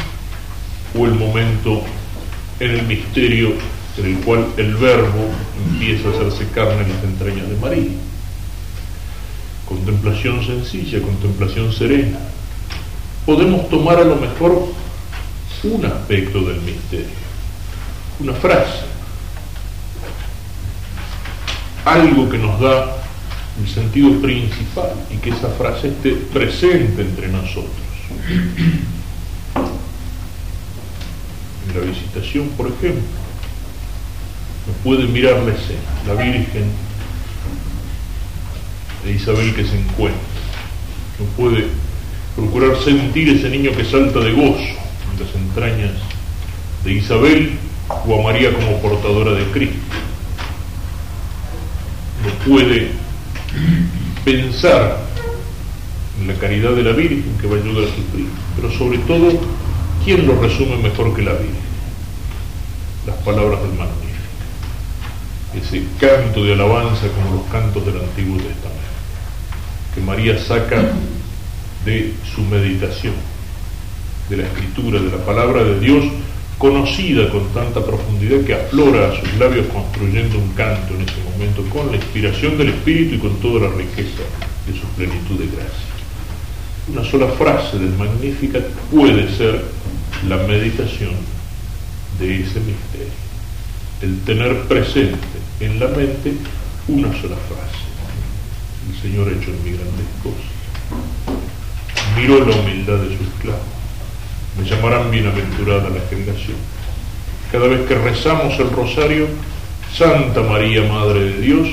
[0.96, 1.82] O el momento
[2.60, 3.54] en el misterio
[3.98, 5.32] en el cual el verbo
[5.66, 7.90] empieza a hacerse carne en las entrañas de María.
[9.68, 12.20] Contemplación sencilla, contemplación serena.
[13.26, 14.74] Podemos tomar a lo mejor
[15.64, 17.08] un aspecto del misterio,
[18.20, 18.86] una frase,
[21.84, 23.01] algo que nos da
[23.62, 27.72] el sentido principal y que esa frase esté presente entre nosotros.
[31.68, 33.02] En la visitación, por ejemplo,
[34.68, 36.72] no puede mirar la escena, la Virgen
[39.06, 40.20] de Isabel que se encuentra,
[41.20, 41.68] no puede
[42.36, 45.92] procurar sentir ese niño que salta de gozo en las entrañas
[46.84, 47.58] de Isabel
[47.90, 49.78] o a María como portadora de Cristo.
[52.24, 52.92] No puede
[54.24, 55.00] pensar
[56.20, 59.32] en la caridad de la Virgen que va a ayudar a sufrir, pero sobre todo,
[60.04, 61.72] ¿quién lo resume mejor que la Virgen?
[63.06, 64.12] Las palabras del Magnífico
[65.56, 68.72] ese canto de alabanza como los cantos del Antiguo Testamento,
[69.94, 70.92] que María saca
[71.84, 73.14] de su meditación,
[74.30, 76.06] de la escritura, de la palabra de Dios,
[76.62, 81.64] conocida con tanta profundidad que aflora a sus labios construyendo un canto en ese momento
[81.74, 84.22] con la inspiración del Espíritu y con toda la riqueza
[84.68, 85.90] de su plenitud de gracia.
[86.88, 89.66] Una sola frase del Magnificat puede ser
[90.30, 91.16] la meditación
[92.20, 93.18] de ese misterio,
[94.04, 95.18] el tener presente
[95.62, 96.34] en la mente
[96.88, 97.82] una sola frase.
[98.88, 100.52] El Señor ha hecho en mí grandes cosas.
[102.16, 103.81] Miró la humildad de su esclavo.
[104.58, 106.58] Me llamarán bienaventurada la generación.
[107.52, 109.28] Cada vez que rezamos el rosario,
[109.94, 111.68] Santa María, Madre de Dios,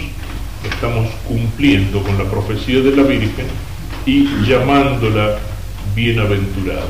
[0.64, 3.46] estamos cumpliendo con la profecía de la Virgen
[4.06, 5.38] y llamándola
[5.94, 6.86] bienaventurada.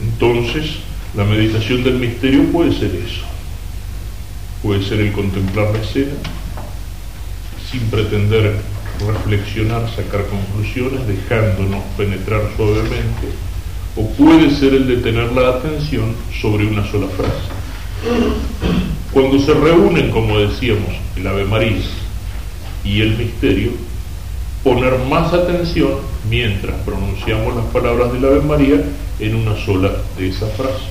[0.00, 0.78] Entonces,
[1.14, 3.28] la meditación del misterio puede ser eso
[4.62, 6.14] puede ser el contemplar la escena
[7.70, 8.56] sin pretender
[9.06, 13.28] reflexionar, sacar conclusiones, dejándonos penetrar suavemente,
[13.96, 17.48] o puede ser el de tener la atención sobre una sola frase.
[19.12, 21.78] Cuando se reúnen, como decíamos, el Ave María
[22.84, 23.72] y el misterio,
[24.62, 25.92] poner más atención
[26.28, 28.82] mientras pronunciamos las palabras del Ave María
[29.18, 30.88] en una sola de esas frases.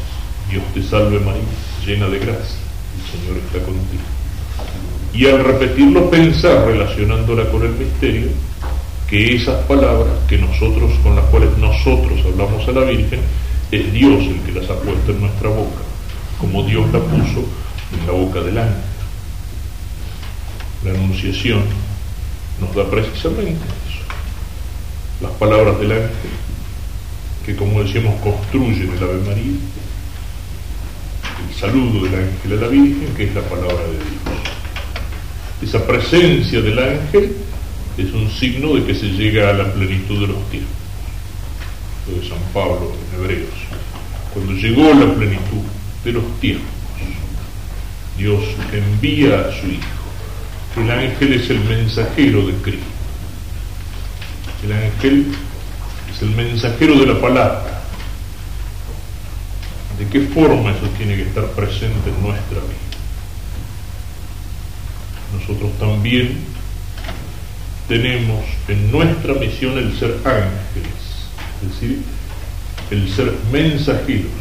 [0.49, 1.43] Dios te salve María,
[1.85, 2.67] llena de gracia
[2.97, 4.16] el Señor está contigo.
[5.13, 8.27] Y al repetirlo pensar, relacionándola con el misterio,
[9.09, 13.21] que esas palabras que nosotros, con las cuales nosotros hablamos a la Virgen,
[13.71, 15.81] es Dios el que las ha puesto en nuestra boca,
[16.39, 17.45] como Dios la puso
[17.93, 18.83] en la boca del ángel.
[20.83, 21.63] La anunciación
[22.59, 24.03] nos da precisamente eso.
[25.21, 26.09] Las palabras del ángel,
[27.45, 29.57] que como decíamos construyen el Ave María,
[31.59, 34.36] saludo del ángel a la Virgen, que es la palabra de Dios.
[35.61, 37.35] Esa presencia del ángel
[37.97, 40.75] es un signo de que se llega a la plenitud de los tiempos.
[42.07, 43.49] Lo de San Pablo en Hebreos.
[44.33, 45.63] Cuando llegó la plenitud
[46.03, 46.67] de los tiempos,
[48.17, 49.81] Dios envía a su Hijo.
[50.77, 52.85] El ángel es el mensajero de Cristo.
[54.63, 55.25] El ángel
[56.13, 57.77] es el mensajero de la palabra
[59.97, 62.86] ¿De qué forma eso tiene que estar presente en nuestra vida?
[65.33, 66.37] Nosotros también
[67.87, 71.29] tenemos en nuestra misión el ser ángeles,
[71.61, 72.01] es decir,
[72.91, 74.31] el ser mensajeros,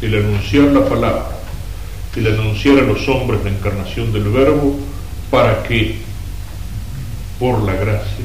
[0.00, 1.38] el anunciar la palabra,
[2.16, 4.76] el anunciar a los hombres la encarnación del Verbo
[5.30, 5.98] para que,
[7.38, 8.24] por la gracia,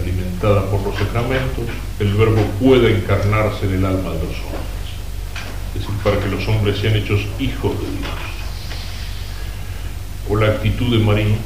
[0.00, 1.64] alimentada por los sacramentos,
[2.00, 4.86] el Verbo pueda encarnarse en el alma de los hombres.
[5.74, 8.25] Es decir, para que los hombres sean hechos hijos de Dios.
[10.28, 11.36] O la actitud de María,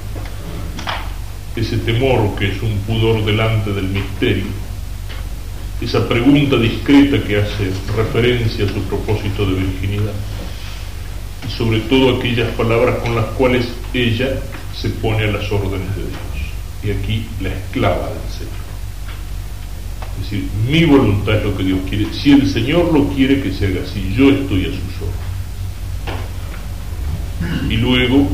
[1.56, 4.46] ese temor que es un pudor delante del misterio,
[5.80, 10.12] esa pregunta discreta que hace referencia a su propósito de virginidad
[11.46, 14.38] y sobre todo aquellas palabras con las cuales ella
[14.78, 16.20] se pone a las órdenes de Dios.
[16.82, 18.60] Y aquí la esclava del Señor.
[20.16, 22.06] Es decir, mi voluntad es lo que Dios quiere.
[22.12, 25.30] Si el Señor lo quiere que se haga así, yo estoy a sus órdenes.
[27.70, 28.28] Y luego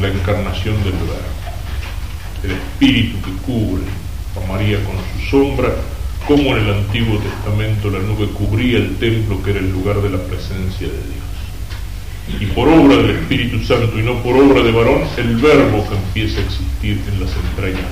[0.00, 1.38] la encarnación del verbo,
[2.44, 3.82] el espíritu que cubre
[4.36, 5.74] a María con su sombra,
[6.26, 10.10] como en el Antiguo Testamento la nube cubría el templo que era el lugar de
[10.10, 12.40] la presencia de Dios.
[12.40, 15.96] Y por obra del Espíritu Santo y no por obra de varón, el verbo que
[15.96, 17.88] empieza a existir en las entrañas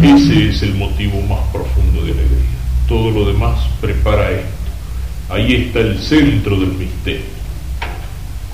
[0.00, 2.38] de Ese es el motivo más profundo de alegría.
[2.88, 4.48] Todo lo demás prepara esto.
[5.28, 7.41] Ahí está el centro del misterio.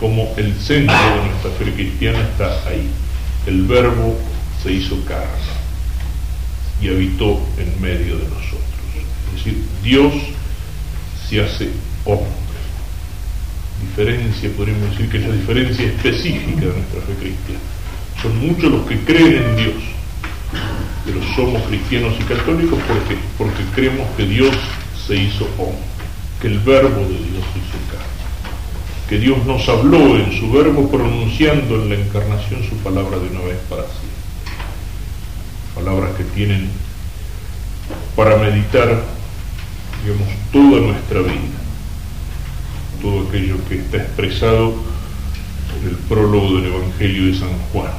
[0.00, 2.88] Como el centro de nuestra fe cristiana está ahí.
[3.46, 4.16] El verbo
[4.62, 5.58] se hizo carne
[6.80, 8.62] y habitó en medio de nosotros.
[9.28, 10.12] Es decir, Dios
[11.28, 11.70] se hace
[12.04, 12.26] hombre.
[13.80, 17.60] Diferencia, podríamos decir que es la diferencia específica de nuestra fe cristiana.
[18.22, 19.74] Son muchos los que creen en Dios,
[21.04, 24.54] pero somos cristianos y católicos porque, porque creemos que Dios
[25.06, 25.78] se hizo hombre,
[26.40, 27.67] que el verbo de Dios se hizo
[29.08, 33.40] que Dios nos habló en su verbo pronunciando en la encarnación su palabra de una
[33.40, 34.18] vez para siempre
[35.78, 36.68] palabras que tienen
[38.16, 39.00] para meditar,
[40.02, 41.58] digamos, toda nuestra vida,
[43.00, 44.74] todo aquello que está expresado
[45.80, 47.92] en el prólogo del Evangelio de San Juan,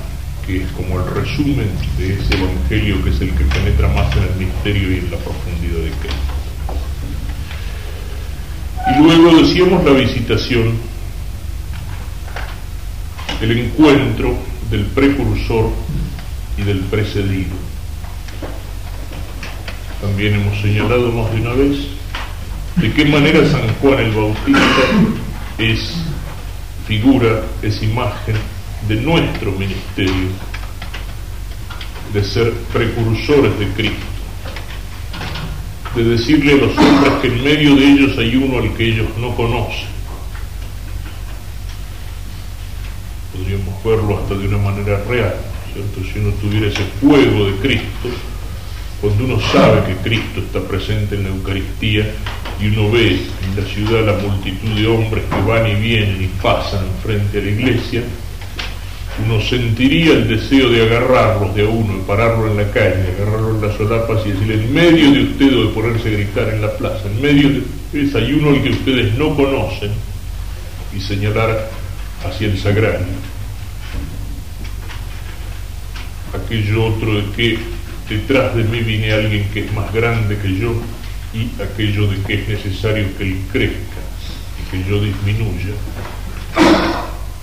[0.45, 4.23] que es como el resumen de ese Evangelio que es el que penetra más en
[4.23, 6.34] el misterio y en la profundidad de Cristo.
[8.90, 10.73] Y luego decíamos la visitación,
[13.41, 14.36] el encuentro
[14.70, 15.72] del precursor
[16.57, 17.70] y del precedido
[20.02, 21.78] también hemos señalado más de una vez,
[22.78, 24.82] de qué manera San Juan el Bautista
[25.57, 25.94] es
[26.88, 28.36] figura, es imagen
[28.88, 30.30] de nuestro ministerio,
[32.14, 34.06] de ser precursores de Cristo,
[35.95, 39.07] de decirle a los hombres que en medio de ellos hay uno al que ellos
[39.20, 39.99] no conocen.
[43.40, 45.34] Podríamos verlo hasta de una manera real,
[45.74, 46.11] ¿cierto?
[46.11, 48.10] Si uno tuviera ese fuego de Cristo,
[48.99, 52.06] cuando uno sabe que Cristo está presente en la Eucaristía
[52.60, 56.28] y uno ve en la ciudad la multitud de hombres que van y vienen y
[56.41, 58.03] pasan frente a la iglesia,
[59.26, 63.56] uno sentiría el deseo de agarrarlos de a uno y pararlo en la calle, agarrarlo
[63.56, 66.61] en las solapas y decirle, en medio de ustedes, o de ponerse a gritar en
[66.61, 69.91] la plaza, en medio de ustedes hay uno al que ustedes no conocen,
[70.94, 71.79] y señalar
[72.40, 73.08] el sagrario.
[76.34, 77.60] Aquello otro de que
[78.08, 80.74] detrás de mí viene alguien que es más grande que yo
[81.34, 84.02] y aquello de que es necesario que él crezca
[84.60, 85.74] y que yo disminuya,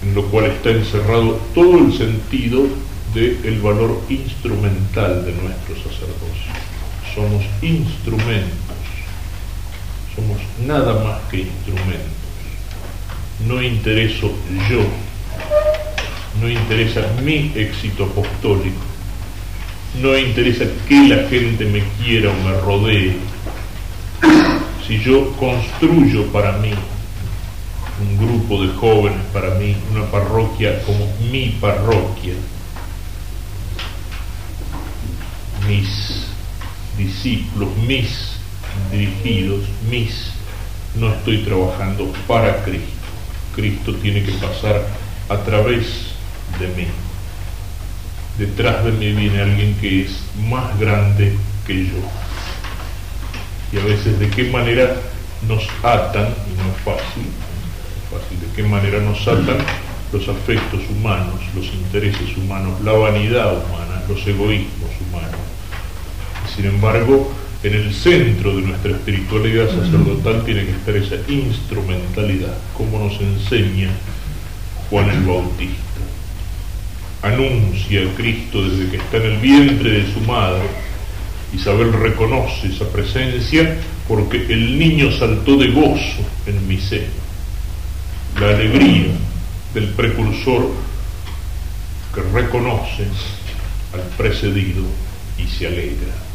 [0.02, 2.66] en lo cual está encerrado todo el sentido
[3.14, 6.52] del valor instrumental de nuestro sacerdocio.
[7.14, 8.76] Somos instrumentos,
[10.14, 12.15] somos nada más que instrumentos.
[13.40, 14.32] No intereso
[14.70, 14.80] yo,
[16.40, 18.80] no interesa mi éxito apostólico,
[20.00, 23.16] no interesa que la gente me quiera o me rodee.
[24.86, 26.72] Si yo construyo para mí
[28.00, 32.34] un grupo de jóvenes, para mí una parroquia como mi parroquia,
[35.66, 36.26] mis
[36.96, 38.36] discípulos, mis
[38.90, 40.30] dirigidos, mis,
[40.94, 42.95] no estoy trabajando para Cristo.
[43.56, 44.86] Cristo tiene que pasar
[45.28, 46.14] a través
[46.60, 46.86] de mí
[48.38, 50.10] detrás de mí viene alguien que es
[50.48, 52.00] más grande que yo.
[53.72, 54.94] Y a veces de qué manera
[55.48, 57.26] nos atan, y no es fácil,
[58.10, 59.58] fácil, de qué manera nos atan
[60.12, 65.40] los afectos humanos, los intereses humanos, la vanidad humana, los egoísmos humanos.
[66.54, 67.32] Sin embargo,
[67.66, 73.90] en el centro de nuestra espiritualidad sacerdotal tiene que estar esa instrumentalidad, como nos enseña
[74.88, 75.86] Juan el Bautista
[77.22, 80.66] anuncia a Cristo desde que está en el vientre de su madre.
[81.54, 83.76] Isabel reconoce esa presencia
[84.08, 87.26] porque el niño saltó de gozo en mi seno.
[88.40, 89.12] La alegría
[89.74, 90.70] del precursor
[92.14, 93.04] que reconoce
[93.94, 94.84] al precedido
[95.38, 96.25] y se alegra.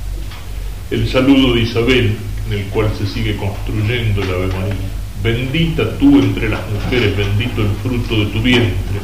[0.92, 4.76] El saludo de Isabel, en el cual se sigue construyendo el Ave María.
[5.24, 9.00] Bendita tú entre las mujeres, bendito el fruto de tu vientre.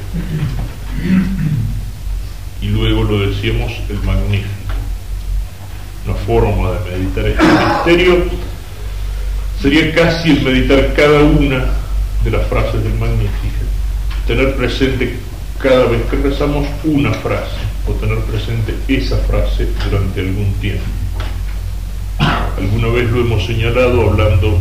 [2.62, 4.50] Y luego lo decíamos el magnífico.
[6.06, 8.24] Una forma de meditar este misterio
[9.62, 11.68] sería casi el meditar cada una
[12.22, 13.64] de las frases del magnífico.
[14.28, 15.20] Tener presente
[15.58, 20.97] cada vez que rezamos una frase o tener presente esa frase durante algún tiempo.
[22.58, 24.58] Alguna vez lo hemos señalado hablando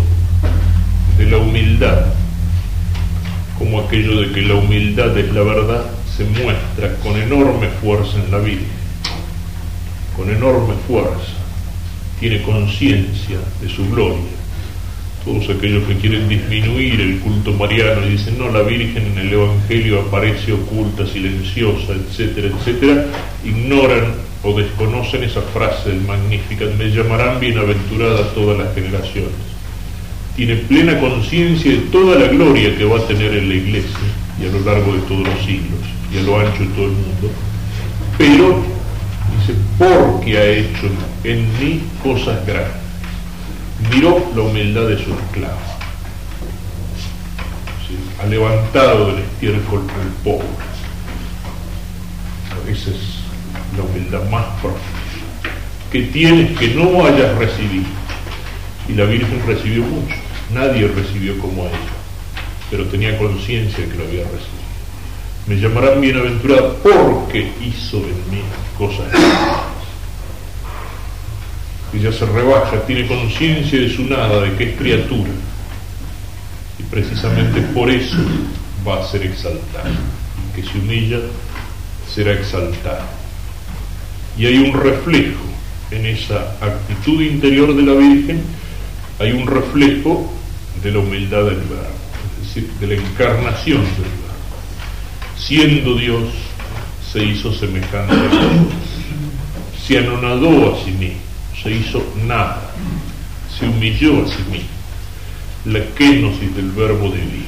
[1.17, 2.07] de la humildad,
[3.59, 8.31] como aquello de que la humildad es la verdad, se muestra con enorme fuerza en
[8.31, 8.67] la vida,
[10.15, 11.33] con enorme fuerza,
[12.21, 14.36] tiene conciencia de su gloria
[15.27, 19.33] todos aquellos que quieren disminuir el culto mariano y dicen, no, la Virgen en el
[19.33, 23.07] Evangelio aparece oculta, silenciosa, etcétera, etcétera,
[23.45, 29.33] ignoran o desconocen esa frase del Magnificat, me llamarán bienaventurada todas las generaciones.
[30.37, 34.07] Tiene plena conciencia de toda la gloria que va a tener en la iglesia
[34.41, 35.81] y a lo largo de todos los siglos
[36.15, 37.31] y a lo ancho de todo el mundo,
[38.17, 38.63] pero
[39.41, 40.89] dice, porque ha hecho
[41.25, 42.86] en mí cosas grandes
[43.91, 45.59] miró la humildad de su esclavo.
[48.23, 50.47] Ha levantado del estiércol al pobre.
[52.69, 53.21] Esa es
[53.77, 54.83] la humildad más profunda.
[55.93, 57.87] Que tienes que no hayas recibido.
[58.89, 60.15] Y la Virgen recibió mucho.
[60.53, 61.77] Nadie recibió como ella.
[62.71, 64.67] Pero tenía conciencia de que lo había recibido.
[65.47, 68.43] Me llamarán bienaventurada porque hizo en mí
[68.77, 69.07] cosas
[71.97, 75.31] ella se rebaja, tiene conciencia de su nada, de que es criatura.
[76.79, 78.19] Y precisamente por eso
[78.87, 79.91] va a ser exaltada.
[80.55, 81.21] Que se humilla,
[82.13, 83.07] será exaltada.
[84.37, 85.41] Y hay un reflejo
[85.91, 88.43] en esa actitud interior de la Virgen,
[89.19, 90.31] hay un reflejo
[90.83, 91.97] de la humildad del Verbo,
[92.41, 95.39] es decir, de la encarnación del Verbo.
[95.39, 96.25] Siendo Dios,
[97.11, 98.75] se hizo semejante a nosotros,
[99.87, 101.26] se anonadó a sí mismo
[101.67, 102.71] se hizo nada,
[103.59, 104.69] se humilló a sí mismo.
[105.65, 107.47] La kenosis del verbo divino,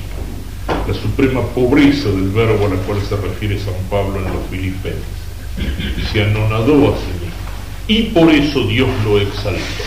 [0.88, 5.04] la suprema pobreza del verbo a la cual se refiere San Pablo en los Filipenses.
[6.12, 7.38] Se anonadó a sí mismo
[7.86, 9.84] y por eso Dios lo exaltó.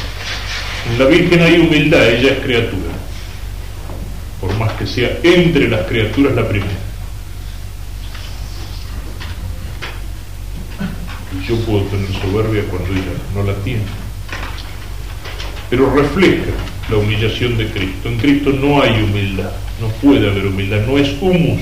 [0.89, 2.93] En la Virgen hay humildad, ella es criatura,
[4.39, 6.71] por más que sea entre las criaturas la primera.
[11.45, 14.00] Yo puedo tener soberbia cuando ella no la tiene
[15.71, 16.51] pero refleja
[16.89, 18.09] la humillación de Cristo.
[18.09, 21.61] En Cristo no hay humildad, no puede haber humildad, no es humus.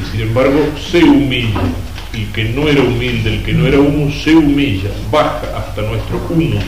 [0.00, 0.58] Y sin embargo
[0.90, 1.60] se humilla.
[2.12, 6.20] El que no era humilde, el que no era humus, se humilla, baja hasta nuestro
[6.28, 6.62] humus,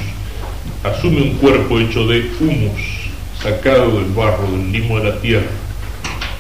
[0.85, 2.81] asume un cuerpo hecho de humus,
[3.43, 5.51] sacado del barro, del limo de la tierra.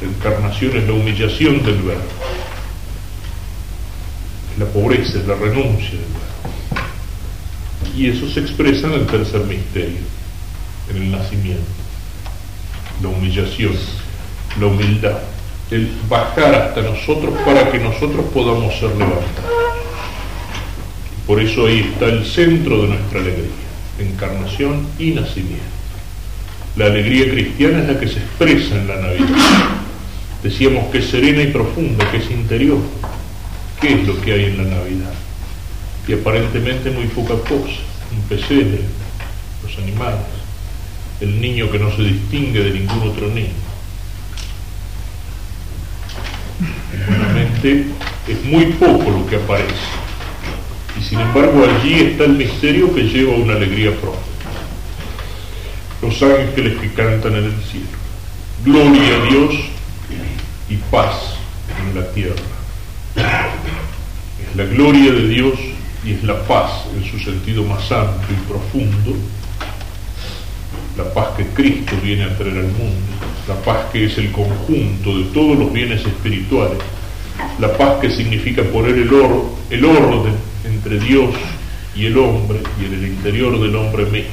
[0.00, 2.02] La encarnación es la humillación del verbo,
[4.52, 6.23] es la pobreza, es la renuncia del verbo.
[7.96, 9.98] Y eso se expresa en el tercer misterio,
[10.90, 11.62] en el nacimiento,
[13.02, 13.72] la humillación,
[14.58, 15.18] la humildad,
[15.70, 19.54] el bajar hasta nosotros para que nosotros podamos ser levantados.
[21.26, 23.46] Por eso ahí está el centro de nuestra alegría,
[23.98, 25.64] encarnación y nacimiento.
[26.76, 29.28] La alegría cristiana es la que se expresa en la Navidad.
[30.42, 32.78] Decíamos que es serena y profunda, que es interior.
[33.80, 35.12] ¿Qué es lo que hay en la Navidad?
[36.06, 37.80] Y aparentemente muy poca cosa,
[38.12, 38.80] un pesebre,
[39.62, 40.26] los animales,
[41.20, 43.48] el niño que no se distingue de ningún otro niño.
[47.08, 47.86] Humanamente
[48.28, 49.74] es muy poco lo que aparece.
[50.98, 54.20] Y sin embargo allí está el misterio que lleva una alegría propia.
[56.02, 57.86] Los ángeles que cantan en el cielo.
[58.64, 59.54] Gloria a Dios
[60.68, 61.36] y paz
[61.80, 62.34] en la tierra.
[63.16, 65.54] Es la gloria de Dios
[66.04, 69.16] y es la paz en su sentido más amplio y profundo,
[70.96, 73.12] la paz que Cristo viene a traer al mundo,
[73.48, 76.78] la paz que es el conjunto de todos los bienes espirituales,
[77.58, 79.10] la paz que significa poner el,
[79.70, 81.34] el orden entre Dios
[81.96, 84.30] y el hombre y en el interior del hombre mismo.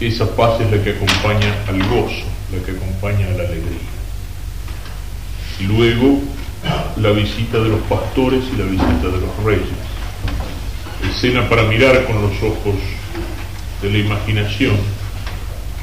[0.00, 3.90] Esa paz es la que acompaña al gozo, la que acompaña a la alegría.
[5.60, 6.20] Y luego
[6.96, 9.89] la visita de los pastores y la visita de los reyes
[11.10, 12.76] escena para mirar con los ojos
[13.82, 14.76] de la imaginación,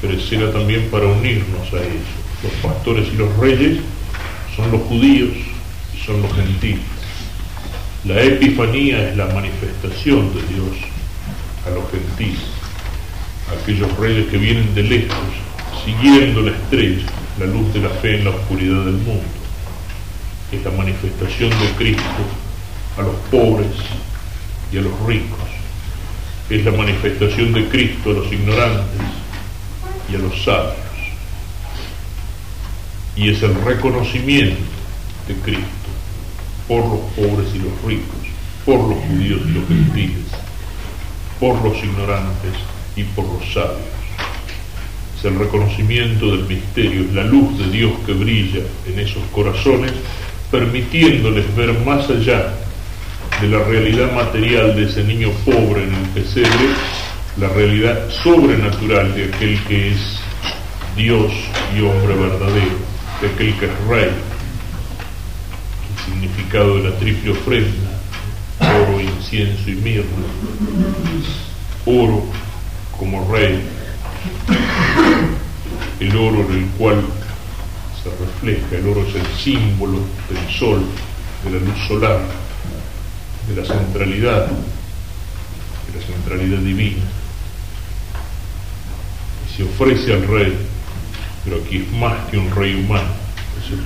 [0.01, 2.07] pero escena también para unirnos a ellos.
[2.43, 3.79] Los pastores y los reyes
[4.55, 5.31] son los judíos
[5.93, 6.81] y son los gentiles.
[8.05, 10.77] La epifanía es la manifestación de Dios
[11.65, 12.47] a los gentiles,
[13.61, 15.17] aquellos reyes que vienen de lejos,
[15.83, 17.05] siguiendo la estrella,
[17.39, 19.25] la luz de la fe en la oscuridad del mundo.
[20.51, 22.23] Es la manifestación de Cristo
[22.97, 23.67] a los pobres
[24.71, 25.39] y a los ricos.
[26.49, 29.01] Es la manifestación de Cristo a los ignorantes
[30.11, 30.75] y a los sabios.
[33.15, 34.61] Y es el reconocimiento
[35.27, 35.67] de Cristo
[36.67, 38.15] por los pobres y los ricos,
[38.65, 40.25] por los judíos y los gentiles,
[41.39, 42.53] por los ignorantes
[42.95, 43.97] y por los sabios.
[45.17, 49.91] Es el reconocimiento del misterio, es la luz de Dios que brilla en esos corazones,
[50.51, 52.53] permitiéndoles ver más allá
[53.41, 56.69] de la realidad material de ese niño pobre en el pesebre,
[57.37, 60.19] la realidad sobrenatural de aquel que es
[60.95, 61.31] Dios
[61.75, 62.77] y hombre verdadero,
[63.21, 64.09] de aquel que es rey.
[65.85, 67.91] El significado de la triple ofrenda,
[68.59, 70.05] oro, incienso y mirra.
[71.85, 72.23] Oro
[72.97, 73.61] como rey,
[75.99, 77.03] el oro en el cual
[78.01, 80.83] se refleja, el oro es el símbolo del sol,
[81.43, 82.46] de la luz solar
[83.47, 87.03] de la centralidad, de la centralidad divina.
[89.45, 90.53] Y se ofrece al rey,
[91.43, 93.09] pero aquí es más que un rey humano,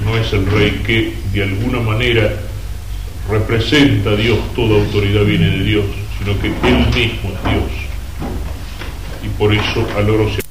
[0.03, 2.31] no es el rey que de alguna manera
[3.29, 5.85] representa a Dios, toda autoridad viene de Dios,
[6.17, 7.71] sino que Él mismo es Dios.
[9.23, 10.41] Y por eso al oro se